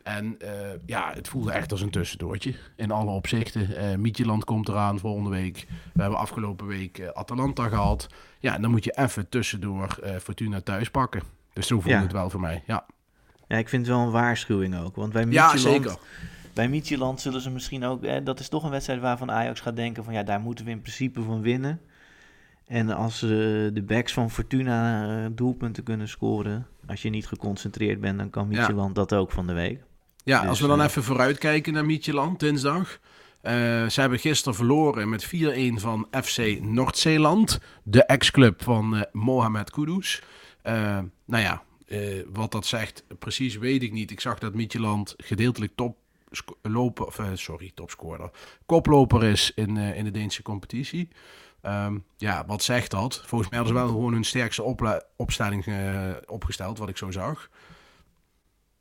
En 0.02 0.36
eh, 0.40 0.50
ja, 0.86 1.10
het 1.14 1.28
voelde 1.28 1.52
echt 1.52 1.72
als 1.72 1.80
een 1.80 1.90
tussendoortje. 1.90 2.54
In 2.76 2.90
alle 2.90 3.10
opzichten. 3.10 3.76
Eh 3.76 3.96
Mietjeland 3.96 4.44
komt 4.44 4.68
eraan 4.68 4.98
volgende 4.98 5.30
week. 5.30 5.66
We 5.94 6.00
hebben 6.00 6.18
afgelopen 6.18 6.66
week 6.66 6.98
eh, 6.98 7.08
Atalanta 7.08 7.68
gehad. 7.68 8.06
Ja, 8.38 8.58
dan 8.58 8.70
moet 8.70 8.84
je 8.84 8.92
even 8.98 9.28
tussendoor 9.28 9.98
Fortuna 10.22 10.60
thuis 10.60 10.90
pakken. 10.90 11.22
Dus 11.52 11.66
zo 11.66 11.74
voelde 11.80 11.96
Ja. 11.96 12.02
het 12.02 12.12
wel 12.12 12.30
voor 12.30 12.40
mij. 12.40 12.62
Ja, 12.66 12.86
Ja, 13.48 13.56
ik 13.56 13.68
vind 13.68 13.86
het 13.86 13.96
wel 13.96 14.04
een 14.04 14.10
waarschuwing 14.12 14.78
ook. 14.78 14.96
Want 14.96 15.12
bij 15.12 15.26
ja 15.28 15.50
Midtjylland, 15.52 15.82
zeker. 15.84 15.98
bij 16.54 16.68
Midtjylland 16.68 17.20
zullen 17.20 17.40
ze 17.40 17.50
misschien 17.50 17.84
ook... 17.84 18.02
Eh, 18.04 18.24
dat 18.24 18.40
is 18.40 18.48
toch 18.48 18.64
een 18.64 18.70
wedstrijd 18.70 19.00
waarvan 19.00 19.30
Ajax 19.30 19.60
gaat 19.60 19.76
denken 19.76 20.04
van... 20.04 20.12
ja, 20.14 20.22
daar 20.22 20.40
moeten 20.40 20.64
we 20.64 20.70
in 20.70 20.80
principe 20.80 21.22
van 21.22 21.40
winnen. 21.40 21.80
En 22.66 22.90
als 22.90 23.22
eh, 23.22 23.28
de 23.28 23.82
backs 23.86 24.12
van 24.12 24.30
Fortuna 24.30 25.28
doelpunten 25.28 25.82
kunnen 25.82 26.08
scoren... 26.08 26.66
als 26.86 27.02
je 27.02 27.10
niet 27.10 27.26
geconcentreerd 27.26 28.00
bent, 28.00 28.18
dan 28.18 28.30
kan 28.30 28.50
Ja. 28.50 28.56
Midtjylland 28.56 28.94
dat 28.94 29.14
ook 29.14 29.30
van 29.30 29.46
de 29.46 29.52
week. 29.52 29.82
Ja, 30.24 30.40
Dus, 30.40 30.48
als 30.48 30.60
we 30.60 30.66
dan 30.66 30.80
eh, 30.80 30.86
even 30.86 31.02
vooruitkijken 31.02 31.72
naar 31.72 31.84
Mietjeland, 31.84 32.40
dinsdag. 32.40 32.98
Eh, 33.40 33.52
ze 33.86 34.00
hebben 34.00 34.18
gisteren 34.18 34.54
verloren 34.54 35.08
met 35.08 35.26
4-1 35.26 35.28
van 35.74 36.06
FC 36.22 36.60
Noord-Zeeland. 36.60 37.60
De 37.82 38.04
ex-club 38.04 38.62
van 38.62 38.96
eh, 38.96 39.02
Mohamed 39.12 39.70
Kudus. 39.70 40.22
Nou 40.62 41.42
ja, 41.42 41.62
wat 42.32 42.52
dat 42.52 42.66
zegt, 42.66 43.04
precies 43.18 43.56
weet 43.56 43.82
ik 43.82 43.92
niet. 43.92 44.10
Ik 44.10 44.20
zag 44.20 44.38
dat 44.38 44.54
Mietjeland 44.54 45.14
gedeeltelijk 45.16 45.72
top 45.74 45.96
lopen, 46.62 47.06
of, 47.06 47.20
sorry, 47.34 47.70
topscorer. 47.74 48.30
Koploper 48.66 49.24
is 49.24 49.52
in, 49.54 49.76
in 49.76 50.04
de 50.04 50.10
Deense 50.10 50.42
competitie. 50.42 51.08
Ehm, 51.60 51.98
ja, 52.16 52.44
wat 52.46 52.62
zegt 52.62 52.90
dat? 52.90 53.22
Volgens 53.26 53.50
mij 53.50 53.58
hadden 53.58 53.78
ze 53.78 53.84
wel 53.84 53.94
gewoon 53.94 54.12
hun 54.12 54.24
sterkste 54.24 54.76
opstelling 55.16 55.64
opgesteld, 56.26 56.78
wat 56.78 56.88
ik 56.88 56.96
zo 56.96 57.10
zag. 57.10 57.48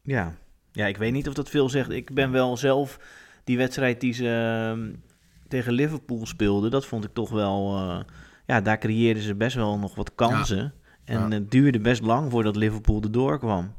Ja. 0.02 0.38
Ja, 0.80 0.88
ik 0.88 0.98
weet 0.98 1.12
niet 1.12 1.28
of 1.28 1.34
dat 1.34 1.50
veel 1.50 1.70
zegt. 1.70 1.90
Ik 1.90 2.14
ben 2.14 2.32
wel 2.32 2.58
zelf... 2.58 3.00
Die 3.44 3.58
wedstrijd 3.58 4.02
die 4.02 4.14
ze 4.14 4.28
ehm, 4.70 4.94
tegen 5.48 5.74
Liverpool 5.74 6.26
speelden... 6.26 6.72
dat 6.72 6.86
vond 6.86 7.04
ik 7.04 7.14
toch 7.14 7.30
wel... 7.30 7.76
eh, 7.76 8.00
ja, 8.46 8.62
daar 8.62 8.78
creëerden 8.78 9.24
ze 9.24 9.36
best 9.36 9.56
wel 9.56 9.78
nog 9.80 9.96
wat 9.96 10.16
kansen. 10.16 10.74
En 11.06 11.20
Ja. 11.20 11.30
het 11.30 11.52
duurde 11.52 11.80
best 11.80 12.02
lang 12.02 12.32
voordat 12.32 12.56
Liverpool 12.56 13.02
erdoor 13.02 13.40
kwam. 13.40 13.74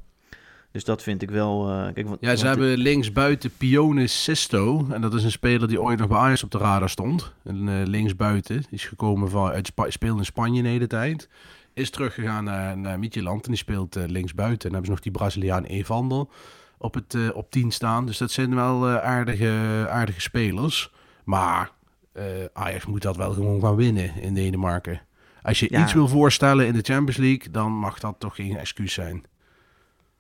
Dus 0.73 0.85
dat 0.85 1.03
vind 1.03 1.23
ik 1.23 1.31
wel... 1.31 1.69
eh, 1.71 1.93
kijk, 1.93 2.07
want, 2.09 2.21
Ja, 2.21 2.37
ze 2.37 2.47
hebben 2.47 2.79
linksbuiten 2.79 3.51
Pione 3.57 4.07
Sisto. 4.07 4.87
En 4.91 5.01
dat 5.01 5.15
is 5.15 5.25
een 5.25 5.31
speler 5.31 5.69
die 5.69 5.83
ooit 5.83 5.99
nog 5.99 6.09
bij 6.09 6.19
Ajax 6.19 6.43
op 6.45 6.51
de 6.51 6.59
radar 6.59 6.91
stond. 6.91 7.33
Een 7.45 7.69
eh, 7.69 7.87
linksbuiten. 7.87 8.57
Die 8.57 8.67
is 8.71 8.85
gekomen 8.85 9.31
van... 9.31 9.51
uit 9.51 9.73
speelde 9.89 10.19
in 10.19 10.25
Spanje 10.25 10.63
de 10.63 10.69
hele 10.69 10.87
tijd. 10.87 11.29
is 11.75 11.91
teruggegaan 11.91 12.45
naar, 12.45 12.79
naar 12.79 12.99
Midtjylland 12.99 13.45
en 13.45 13.51
die 13.51 13.61
speelt 13.61 13.97
uh, 13.97 14.05
linksbuiten. 14.07 14.71
En 14.71 14.75
dan 14.75 14.83
hebben 14.83 14.85
ze 14.85 14.91
nog 14.91 15.01
die 15.01 15.13
Braziliaan 15.13 15.65
Evander 15.65 16.27
op, 16.83 16.95
het, 16.95 17.15
uh, 17.15 17.29
op 17.37 17.51
10 17.51 17.71
staan. 17.71 18.07
Dus 18.07 18.19
dat 18.19 18.31
zijn 18.31 18.55
wel 18.55 18.89
uh, 18.91 18.97
aardige, 18.97 19.87
aardige 19.91 20.21
spelers. 20.21 20.93
Maar 21.25 21.71
Ajax 22.53 22.87
moet 22.87 23.03
dat 23.03 23.17
wel 23.17 23.33
gewoon 23.33 23.61
gaan 23.61 23.77
winnen 23.77 24.23
in 24.23 24.35
Denemarken. 24.35 25.01
Als 25.43 25.61
je 25.61 25.67
Ja. 25.71 25.83
iets 25.83 25.93
wil 25.93 26.09
voorstellen 26.09 26.67
in 26.67 26.73
de 26.73 26.83
Champions 26.83 27.17
League, 27.17 27.51
dan 27.51 27.73
mag 27.73 27.99
dat 27.99 28.15
toch 28.19 28.35
geen 28.35 28.57
excuus 28.57 28.93
zijn. 28.93 29.25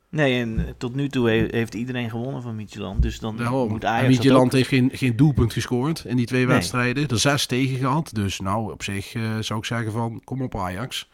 Nee, 0.09 0.40
en 0.40 0.75
tot 0.79 0.94
nu 0.94 1.09
toe 1.09 1.29
he- 1.31 1.46
heeft 1.51 1.75
iedereen 1.75 2.11
gewonnen 2.11 2.42
van 2.42 2.57
Midtjylland. 2.57 3.03
Dus 3.03 3.18
dan 3.18 3.37
Daarom. 3.37 3.68
moet 3.68 3.85
Ajax 3.85 4.01
dat 4.03 4.11
Midtjylland 4.11 4.46
ook... 4.46 4.53
heeft 4.53 4.68
geen, 4.68 4.90
geen 4.92 5.16
doelpunt 5.16 5.53
gescoord 5.53 6.05
in 6.05 6.16
die 6.16 6.27
twee 6.27 6.44
Nee. 6.46 6.55
wedstrijden. 6.55 7.09
Er 7.09 7.18
zes 7.18 7.46
tegen 7.46 7.77
gehad. 7.77 8.11
Dus 8.14 8.40
nou, 8.40 8.73
op 8.73 8.83
zich 8.83 9.14
eh, 9.14 9.23
zou 9.40 9.59
ik 9.59 9.64
zeggen 9.64 9.92
van, 9.92 10.20
kom 10.25 10.42
op 10.42 10.57
Ajax. 10.57 11.09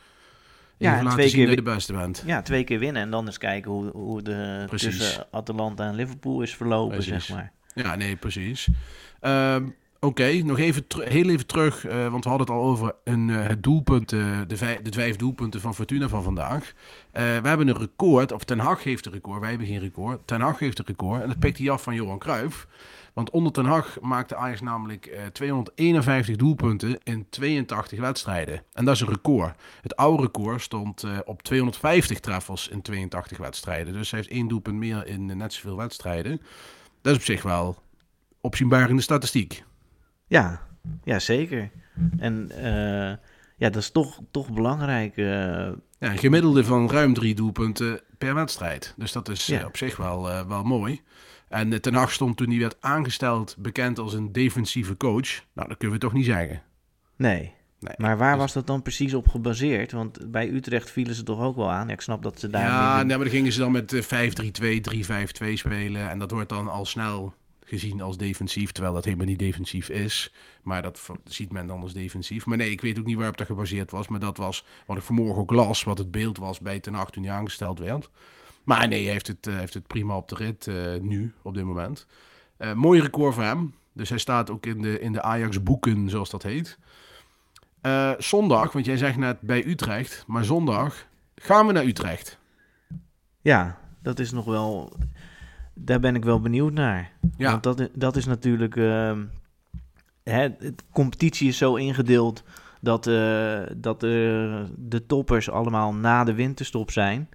Ja, 0.79 0.99
en 0.99 1.09
twee 1.09 1.29
zien 1.29 1.37
keer 1.39 1.47
dat 1.47 1.55
je 1.57 1.63
de 1.65 1.71
beste 1.71 1.93
bent. 1.93 2.23
Ja, 2.27 2.43
twee 2.43 2.65
keer 2.65 2.79
winnen 2.79 3.03
en 3.03 3.11
dan 3.11 3.27
eens 3.27 3.39
kijken 3.39 3.71
hoe, 3.71 3.91
hoe 3.91 4.23
de 4.23 4.65
Precies. 4.67 4.99
tussen 4.99 5.27
Atalanta 5.31 5.89
en 5.89 5.95
Liverpool 5.95 6.43
is 6.43 6.57
verlopen, 6.57 6.95
Precies. 6.97 7.27
zeg 7.27 7.37
maar. 7.37 7.53
Ja, 7.75 7.95
nee, 7.95 8.17
precies. 8.17 8.69
Ehm, 9.21 9.67
Oké, 10.01 10.33
nog 10.33 10.59
even 10.59 10.85
heel 10.99 11.29
even 11.29 11.47
terug, 11.47 11.87
eh, 11.87 12.09
want 12.09 12.25
we 12.25 12.31
hadden 12.31 12.47
het 12.47 12.57
al 12.57 12.63
over 12.63 12.95
een, 13.05 13.31
eh, 13.31 13.47
het 13.47 13.63
doelpunt, 13.63 14.13
eh, 14.13 14.41
de, 14.47 14.57
vijf, 14.57 14.81
de 14.83 15.17
doelpunten 15.17 15.61
van 15.61 15.75
Fortuna 15.75 16.09
van 16.09 16.23
vandaag. 16.23 16.73
We 17.13 17.21
hebben 17.23 17.69
een 17.69 17.79
record, 17.79 18.33
of 18.33 18.45
Ten 18.45 18.59
Hag 18.59 18.83
heeft 18.85 19.07
een 19.07 19.13
record, 19.13 19.41
wij 19.41 19.49
hebben 19.49 19.67
geen 19.67 19.79
record. 19.79 20.21
Ten 20.25 20.41
Hag 20.41 20.59
heeft 20.59 20.79
een 20.79 20.85
record 20.87 21.23
en 21.23 21.29
dat 21.29 21.39
pikt 21.39 21.59
hij 21.59 21.71
af 21.71 21.83
van 21.83 21.95
Johan 21.95 22.19
Cruijff. 22.19 22.67
Want 23.13 23.31
onder 23.31 23.53
Ten 23.53 23.65
Hag 23.65 24.01
maakte 24.01 24.37
Ajax 24.37 24.61
namelijk 24.61 25.07
eh, 25.07 25.27
251 25.27 26.37
doelpunten 26.37 26.99
in 27.03 27.27
82 27.29 28.01
wedstrijden. 28.01 28.63
En 28.73 28.85
dat 28.85 28.95
is 28.95 29.01
een 29.01 29.09
record. 29.09 29.55
Het 29.83 29.97
oude 29.97 30.23
record 30.23 30.63
stond 30.63 31.05
op 31.25 31.43
250 31.43 32.21
treffers 32.21 32.69
in 32.69 32.83
82 32.83 33.39
wedstrijden. 33.39 33.93
Dus 33.93 34.11
hij 34.11 34.21
heeft 34.21 34.33
één 34.33 34.49
doelpunt 34.49 34.77
meer 34.77 35.07
in 35.07 35.37
net 35.37 35.53
zoveel 35.53 35.77
wedstrijden. 35.77 36.41
Dat 37.01 37.13
is 37.13 37.19
op 37.19 37.25
zich 37.25 37.43
wel 37.43 37.77
opzienbaar 38.41 38.91
in 38.91 38.97
de 38.97 39.03
statistiek. 39.03 39.65
Ja, 40.27 40.61
ja 41.05 41.19
zeker. 41.19 41.71
En 42.19 42.51
eh, 42.51 43.17
ja, 43.57 43.71
dat 43.71 43.77
is 43.77 43.91
toch, 43.91 44.21
toch 44.31 44.51
belangrijk. 44.51 45.17
eh, 45.17 45.25
Ja, 45.99 46.11
een 46.11 46.19
gemiddelde 46.19 46.65
van 46.65 46.91
ruim 46.91 47.15
drie 47.15 47.35
doelpunten 47.35 48.01
per 48.19 48.35
wedstrijd. 48.35 48.95
Dus 48.97 49.13
dat 49.13 49.29
is 49.29 49.47
Ja. 49.47 49.61
eh, 49.61 49.67
op 49.67 49.77
zich 49.77 49.97
wel, 49.97 50.47
wel 50.49 50.63
mooi. 50.63 51.01
En 51.49 51.81
Ten 51.81 51.95
Hag 51.95 52.13
stond 52.13 52.37
toen 52.37 52.49
hij 52.51 52.59
werd 52.59 52.77
aangesteld 52.81 53.57
bekend 53.59 53.99
als 53.99 54.15
een 54.15 54.33
defensieve 54.33 54.97
coach. 54.97 55.29
Nou, 55.53 55.69
dat 55.69 55.77
kunnen 55.77 55.97
we 55.97 56.03
toch 56.05 56.13
niet 56.13 56.25
zeggen. 56.25 56.63
nee. 57.17 57.55
Nee. 57.81 57.95
Maar 57.97 58.17
waar 58.19 58.31
Dus- 58.33 58.41
was 58.41 58.53
dat 58.53 58.67
dan 58.67 58.83
precies 58.83 59.15
op 59.15 59.29
gebaseerd? 59.29 59.93
Want 59.93 60.31
bij 60.31 60.49
Utrecht 60.51 60.91
vielen 60.91 61.15
ze 61.15 61.23
toch 61.23 61.41
ook 61.41 61.57
wel 61.57 61.71
aan. 61.73 61.87
Ja, 61.87 61.93
ik 61.93 62.01
snap 62.01 62.23
dat 62.23 62.41
ze 62.41 62.51
daar... 62.51 62.63
Ja, 62.63 62.97
nee, 62.97 63.07
maar 63.17 63.19
dan 63.27 63.35
gingen 63.35 63.53
ze 63.53 63.59
dan 63.59 63.73
met 63.73 63.93
eh, 63.93 64.03
5-3-2, 64.03 64.81
3-5-2 64.81 65.53
spelen. 65.53 66.11
En 66.11 66.19
dat 66.19 66.31
wordt 66.31 66.49
dan 66.49 66.69
al 66.69 66.85
snel 66.85 67.35
gezien 67.69 68.01
als 68.01 68.17
defensief, 68.17 68.73
terwijl 68.73 68.95
dat 68.95 69.05
helemaal 69.05 69.27
niet 69.27 69.39
defensief 69.39 69.89
is. 69.89 70.33
Maar 70.63 70.83
dat 70.83 71.11
ziet 71.25 71.53
men 71.53 71.67
dan 71.67 71.81
als 71.81 71.93
defensief. 71.93 72.47
Maar 72.47 72.57
nee, 72.57 72.71
ik 72.71 72.81
weet 72.81 72.99
ook 72.99 73.07
niet 73.07 73.17
waarop 73.17 73.37
dat 73.37 73.47
gebaseerd 73.47 73.91
was. 73.91 74.09
Maar 74.09 74.21
dat 74.21 74.37
was 74.37 74.65
wat 74.87 74.97
ik 74.97 75.03
vanmorgen 75.03 75.43
ook 75.43 75.51
las, 75.51 75.85
wat 75.85 75.99
het 75.99 76.11
beeld 76.11 76.39
was 76.39 76.61
bij 76.61 76.81
Ten 76.81 76.95
Hag 76.95 77.11
toen 77.11 77.25
hij 77.25 77.33
aangesteld 77.33 77.79
werd. 77.79 78.11
Maar 78.65 78.89
nee, 78.89 79.03
hij 79.03 79.13
heeft 79.13 79.27
het, 79.27 79.47
eh, 79.47 79.57
heeft 79.57 79.75
het 79.75 79.87
prima 79.87 80.17
op 80.17 80.29
de 80.29 80.35
rit 80.35 80.67
eh, 80.67 81.01
nu, 81.01 81.33
op 81.43 81.55
dit 81.55 81.65
moment. 81.65 82.07
Eh 82.57 82.73
mooi 82.73 83.01
record 83.01 83.35
voor 83.35 83.43
hem. 83.43 83.75
Dus 83.93 84.09
hij 84.09 84.19
staat 84.19 84.51
ook 84.51 84.67
in 84.67 84.83
de, 84.83 85.01
in 85.01 85.13
de 85.13 85.23
Ajax-boeken, 85.23 86.11
zoals 86.11 86.31
dat 86.31 86.43
heet. 86.43 86.79
Zondag, 88.19 88.73
want 88.73 88.85
jij 88.85 88.97
zegt 88.97 89.17
net 89.17 89.41
bij 89.41 89.67
Utrecht, 89.67 90.25
maar 90.27 90.45
zondag 90.45 91.07
gaan 91.35 91.67
we 91.67 91.73
naar 91.73 91.85
Utrecht. 91.85 92.39
Ja, 93.41 93.79
dat 94.03 94.19
is 94.19 94.33
nog 94.33 94.45
wel... 94.45 94.97
Daar 95.79 96.01
ben 96.01 96.15
ik 96.15 96.25
wel 96.25 96.41
benieuwd 96.41 96.73
naar. 96.73 97.13
Ja. 97.37 97.51
Want 97.51 97.63
dat, 97.63 97.89
dat 97.95 98.17
is 98.17 98.27
natuurlijk... 98.27 98.77
ehm, 98.77 99.25
hè, 100.23 100.49
de 100.59 100.75
competitie 100.93 101.49
is 101.49 101.59
zo 101.59 101.75
ingedeeld 101.75 102.43
dat, 102.81 103.07
eh, 103.07 103.61
dat 103.77 104.03
eh, 104.03 104.11
de 104.77 105.03
toppers 105.07 105.51
allemaal 105.51 105.95
na 105.95 106.25
de 106.25 106.35
winterstop 106.35 106.91
zijn. 106.91 107.29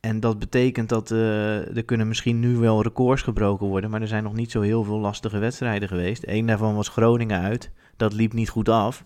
En 0.00 0.20
dat 0.20 0.38
betekent 0.38 0.88
dat 0.88 1.10
eh, 1.10 1.76
er 1.76 1.84
kunnen 1.84 2.08
misschien 2.08 2.40
nu 2.40 2.56
wel 2.56 2.82
records 2.82 3.22
gebroken 3.22 3.66
worden. 3.66 3.90
Maar 3.90 4.00
er 4.00 4.08
zijn 4.08 4.22
nog 4.22 4.34
niet 4.34 4.50
zo 4.50 4.60
heel 4.60 4.84
veel 4.84 4.98
lastige 4.98 5.38
wedstrijden 5.38 5.88
geweest. 5.88 6.22
Eén 6.26 6.46
daarvan 6.46 6.74
was 6.74 6.88
Groningen 6.88 7.40
uit. 7.40 7.70
Dat 7.96 8.12
liep 8.12 8.32
niet 8.32 8.48
goed 8.48 8.68
af. 8.68 9.04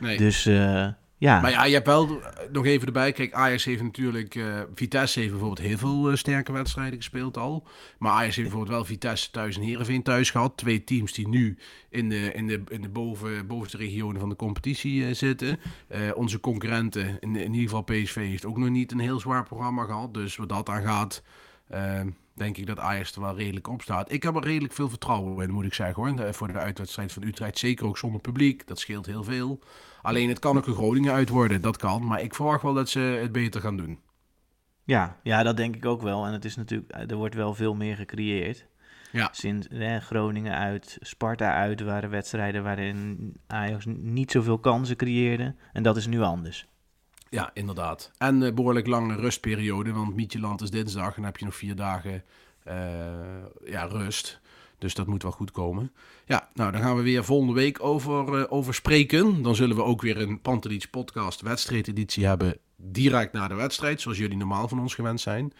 Nee. 0.00 0.16
Dus 0.16 0.46
eh, 0.46 0.86
ja, 1.18 1.40
Maar 1.40 1.50
ja, 1.50 1.64
je 1.64 1.74
hebt 1.74 1.86
wel 1.86 2.22
eh, 2.22 2.50
nog 2.52 2.64
even 2.66 2.86
erbij. 2.86 3.12
Kijk, 3.12 3.32
Ajax 3.32 3.64
heeft 3.64 3.82
natuurlijk... 3.82 4.34
eh, 4.34 4.60
Vitesse 4.74 5.18
heeft 5.18 5.30
bijvoorbeeld 5.30 5.66
heel 5.66 5.78
veel 5.78 6.10
eh, 6.10 6.16
sterke 6.16 6.52
wedstrijden 6.52 6.96
gespeeld 6.96 7.36
al. 7.36 7.66
Maar 7.98 8.12
Ajax 8.12 8.36
heeft 8.36 8.48
bijvoorbeeld 8.48 8.76
wel 8.76 8.84
Vitesse 8.84 9.30
thuis 9.30 9.56
en 9.56 9.62
Heerenveen 9.62 10.02
thuis 10.02 10.30
gehad. 10.30 10.56
Twee 10.56 10.84
teams 10.84 11.12
die 11.12 11.28
nu 11.28 11.58
in 11.90 12.08
de, 12.08 12.32
in 12.32 12.46
de, 12.46 12.62
in 12.68 12.82
de 12.82 12.88
boven, 12.88 13.46
bovenste 13.46 13.76
regionen 13.76 14.20
van 14.20 14.28
de 14.28 14.36
competitie 14.36 15.14
zitten. 15.14 15.58
Onze 16.14 16.40
concurrenten, 16.40 17.16
in, 17.20 17.36
in 17.36 17.54
ieder 17.54 17.68
geval 17.68 17.82
PSV, 17.82 18.14
heeft 18.14 18.46
ook 18.46 18.58
nog 18.58 18.68
niet 18.68 18.92
een 18.92 18.98
heel 18.98 19.20
zwaar 19.20 19.44
programma 19.44 19.84
gehad. 19.84 20.14
Dus 20.14 20.36
wat 20.36 20.48
dat 20.48 20.68
aan 20.68 20.82
gaat... 20.82 21.22
eh, 22.36 22.44
denk 22.44 22.56
ik 22.56 22.66
dat 22.66 22.78
Ajax 22.78 23.14
er 23.14 23.20
wel 23.20 23.36
redelijk 23.36 23.68
op 23.68 23.82
staat. 23.82 24.12
Ik 24.12 24.22
heb 24.22 24.36
er 24.36 24.44
redelijk 24.44 24.72
veel 24.72 24.88
vertrouwen 24.88 25.46
in, 25.48 25.54
moet 25.54 25.64
ik 25.64 25.74
zeggen 25.74 26.02
hoor. 26.02 26.16
De- 26.16 26.32
Voor 26.32 26.52
de 26.52 26.58
uitwedstrijd 26.58 27.12
van 27.12 27.22
Utrecht. 27.22 27.58
Zeker 27.58 27.86
ook 27.86 27.98
zonder 27.98 28.20
publiek. 28.20 28.66
Dat 28.66 28.78
scheelt 28.78 29.06
heel 29.06 29.24
veel. 29.24 29.60
Alleen 30.02 30.28
het 30.28 30.38
kan 30.38 30.56
ook 30.56 30.66
een 30.66 30.74
Groningen 30.74 31.12
uit 31.12 31.28
worden. 31.28 31.60
Dat 31.60 31.76
kan. 31.76 32.06
Maar 32.06 32.20
ik 32.22 32.34
verwacht 32.34 32.62
wel 32.62 32.74
dat 32.74 32.88
ze 32.88 33.00
het 33.00 33.32
beter 33.32 33.60
gaan 33.60 33.76
doen. 33.76 33.98
ja, 34.84 35.16
ja, 35.22 35.42
dat 35.42 35.56
denk 35.56 35.76
ik 35.76 35.84
ook 35.86 36.02
wel. 36.02 36.26
En 36.26 36.32
het 36.32 36.44
is 36.44 36.56
natuurlijk, 36.56 37.10
er 37.10 37.16
wordt 37.16 37.34
wel 37.34 37.54
veel 37.54 37.74
meer 37.74 37.96
gecreëerd. 37.96 38.66
Ja. 39.12 39.28
Sinds 39.32 39.66
hè, 39.70 40.00
Groningen 40.00 40.54
uit, 40.54 40.96
Sparta 41.00 41.52
uit 41.54 41.80
waren 41.80 42.10
wedstrijden 42.10 42.62
waarin 42.62 43.32
Ajax 43.46 43.84
niet 43.88 44.30
zoveel 44.30 44.58
kansen 44.58 44.96
creëerde. 44.96 45.54
En 45.72 45.82
dat 45.82 45.96
is 45.96 46.06
nu 46.06 46.20
anders. 46.20 46.66
Ja, 47.36 47.50
inderdaad. 47.54 48.10
En 48.18 48.42
eh, 48.42 48.52
behoorlijk 48.52 48.86
lange 48.86 49.16
rustperiode. 49.16 49.92
Want 49.92 50.14
Mietjeland 50.14 50.62
is 50.62 50.70
dinsdag. 50.70 51.08
En 51.08 51.14
dan 51.14 51.24
heb 51.24 51.36
je 51.36 51.44
nog 51.44 51.54
vier 51.54 51.76
dagen 51.76 52.24
eh, 52.62 52.76
ja, 53.64 53.84
rust. 53.84 54.40
Dus 54.78 54.94
dat 54.94 55.06
moet 55.06 55.22
wel 55.22 55.32
goed 55.32 55.50
komen. 55.50 55.92
Ja, 56.26 56.48
nou 56.54 56.72
dan 56.72 56.80
gaan 56.80 56.96
we 56.96 57.02
weer 57.02 57.24
volgende 57.24 57.52
week 57.52 57.82
over, 57.82 58.38
eh, 58.40 58.52
over 58.52 58.74
spreken. 58.74 59.42
Dan 59.42 59.54
zullen 59.54 59.76
we 59.76 59.82
ook 59.82 60.02
weer 60.02 60.20
een 60.20 60.40
Pantelich 60.40 60.90
podcast 60.90 61.40
wedstrijdeditie 61.40 62.26
hebben. 62.26 62.58
Direct 62.76 63.32
na 63.32 63.48
de 63.48 63.54
wedstrijd. 63.54 64.00
Zoals 64.00 64.18
jullie 64.18 64.36
normaal 64.36 64.68
van 64.68 64.80
ons 64.80 64.94
gewend 64.94 65.20
zijn. 65.20 65.52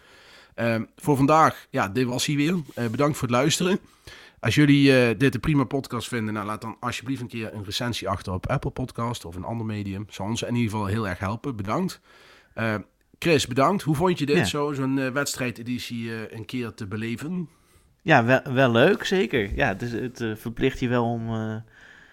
Ehm, 0.53 0.83
voor 0.95 1.17
vandaag, 1.17 1.67
ja, 1.69 1.87
dit 1.87 2.05
was 2.05 2.25
hij 2.25 2.35
weer. 2.35 2.55
Bedankt 2.91 3.17
voor 3.17 3.27
het 3.27 3.37
luisteren. 3.37 3.79
Als 4.39 4.55
jullie 4.55 4.99
eh, 4.99 5.17
dit 5.17 5.33
een 5.33 5.39
prima 5.39 5.63
podcast 5.63 6.07
vinden, 6.07 6.33
nou, 6.33 6.45
laat 6.45 6.61
dan 6.61 6.77
alsjeblieft 6.79 7.21
een 7.21 7.27
keer 7.27 7.53
een 7.53 7.63
recensie 7.63 8.09
achter 8.09 8.33
op 8.33 8.47
Apple 8.47 8.71
Podcast 8.71 9.25
of 9.25 9.35
een 9.35 9.43
ander 9.43 9.65
medium. 9.65 10.05
Zou 10.09 10.29
ons 10.29 10.41
in 10.41 10.55
ieder 10.55 10.71
geval 10.71 10.85
heel 10.85 11.07
erg 11.07 11.19
helpen. 11.19 11.55
Bedankt. 11.55 12.01
Eh, 12.53 12.75
Chris, 13.19 13.47
bedankt. 13.47 13.83
Hoe 13.83 13.95
vond 13.95 14.19
je 14.19 14.25
dit, 14.25 14.35
Ja. 14.37 14.43
zo, 14.43 14.73
zo'n 14.73 14.99
eh, 14.99 15.09
wedstrijdeditie 15.11 16.33
een 16.35 16.45
keer 16.45 16.73
te 16.73 16.87
beleven? 16.87 17.49
Ja, 18.01 18.25
wel, 18.25 18.41
wel 18.53 18.71
leuk, 18.71 19.03
zeker. 19.05 19.55
Ja, 19.55 19.67
het, 19.67 19.81
is, 19.81 19.91
het 19.91 20.39
verplicht 20.39 20.79
je 20.79 20.87
wel 20.87 21.05
om 21.05 21.29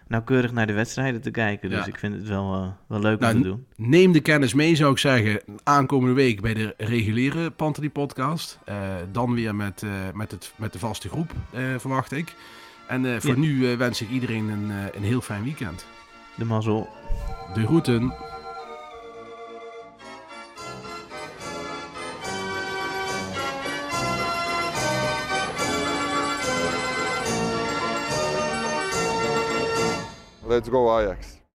nauwkeurig 0.08 0.52
naar 0.52 0.66
de 0.66 0.72
wedstrijden 0.72 1.20
te 1.20 1.30
kijken. 1.30 1.70
Dus 1.70 1.78
Ja. 1.78 1.86
ik 1.86 1.98
vind 1.98 2.14
het 2.14 2.28
wel, 2.28 2.54
eh, 2.54 2.66
wel 2.88 3.00
leuk 3.00 3.20
Nou, 3.20 3.34
om 3.34 3.42
te 3.42 3.48
doen. 3.48 3.66
Neem 3.76 4.12
de 4.12 4.20
kennis 4.20 4.54
mee, 4.54 4.76
zou 4.76 4.92
ik 4.92 4.98
zeggen, 4.98 5.40
aankomende 5.62 6.14
week 6.14 6.40
bij 6.40 6.54
de 6.54 6.74
reguliere 6.76 7.50
Pantelie 7.50 7.90
podcast. 7.90 8.58
Eh, 8.64 8.76
dan 9.12 9.34
weer 9.34 9.54
met, 9.54 9.82
eh, 9.82 9.90
met, 10.14 10.30
het, 10.30 10.52
met 10.56 10.72
de 10.72 10.78
vaste 10.78 11.08
groep, 11.08 11.32
verwacht 11.78 12.12
ik. 12.12 12.34
En 12.86 13.22
voor 13.22 13.34
Ja. 13.34 13.38
nu 13.40 13.76
wens 13.76 14.02
ik 14.02 14.10
iedereen 14.10 14.48
een, 14.48 14.70
een 14.94 15.02
heel 15.02 15.20
fijn 15.20 15.42
weekend. 15.44 15.86
De 16.34 16.44
mazzel. 16.44 16.88
De 17.54 17.66
groeten. 17.66 18.12
Let's 30.46 30.68
go 30.68 31.00
Ajax. 31.00 31.38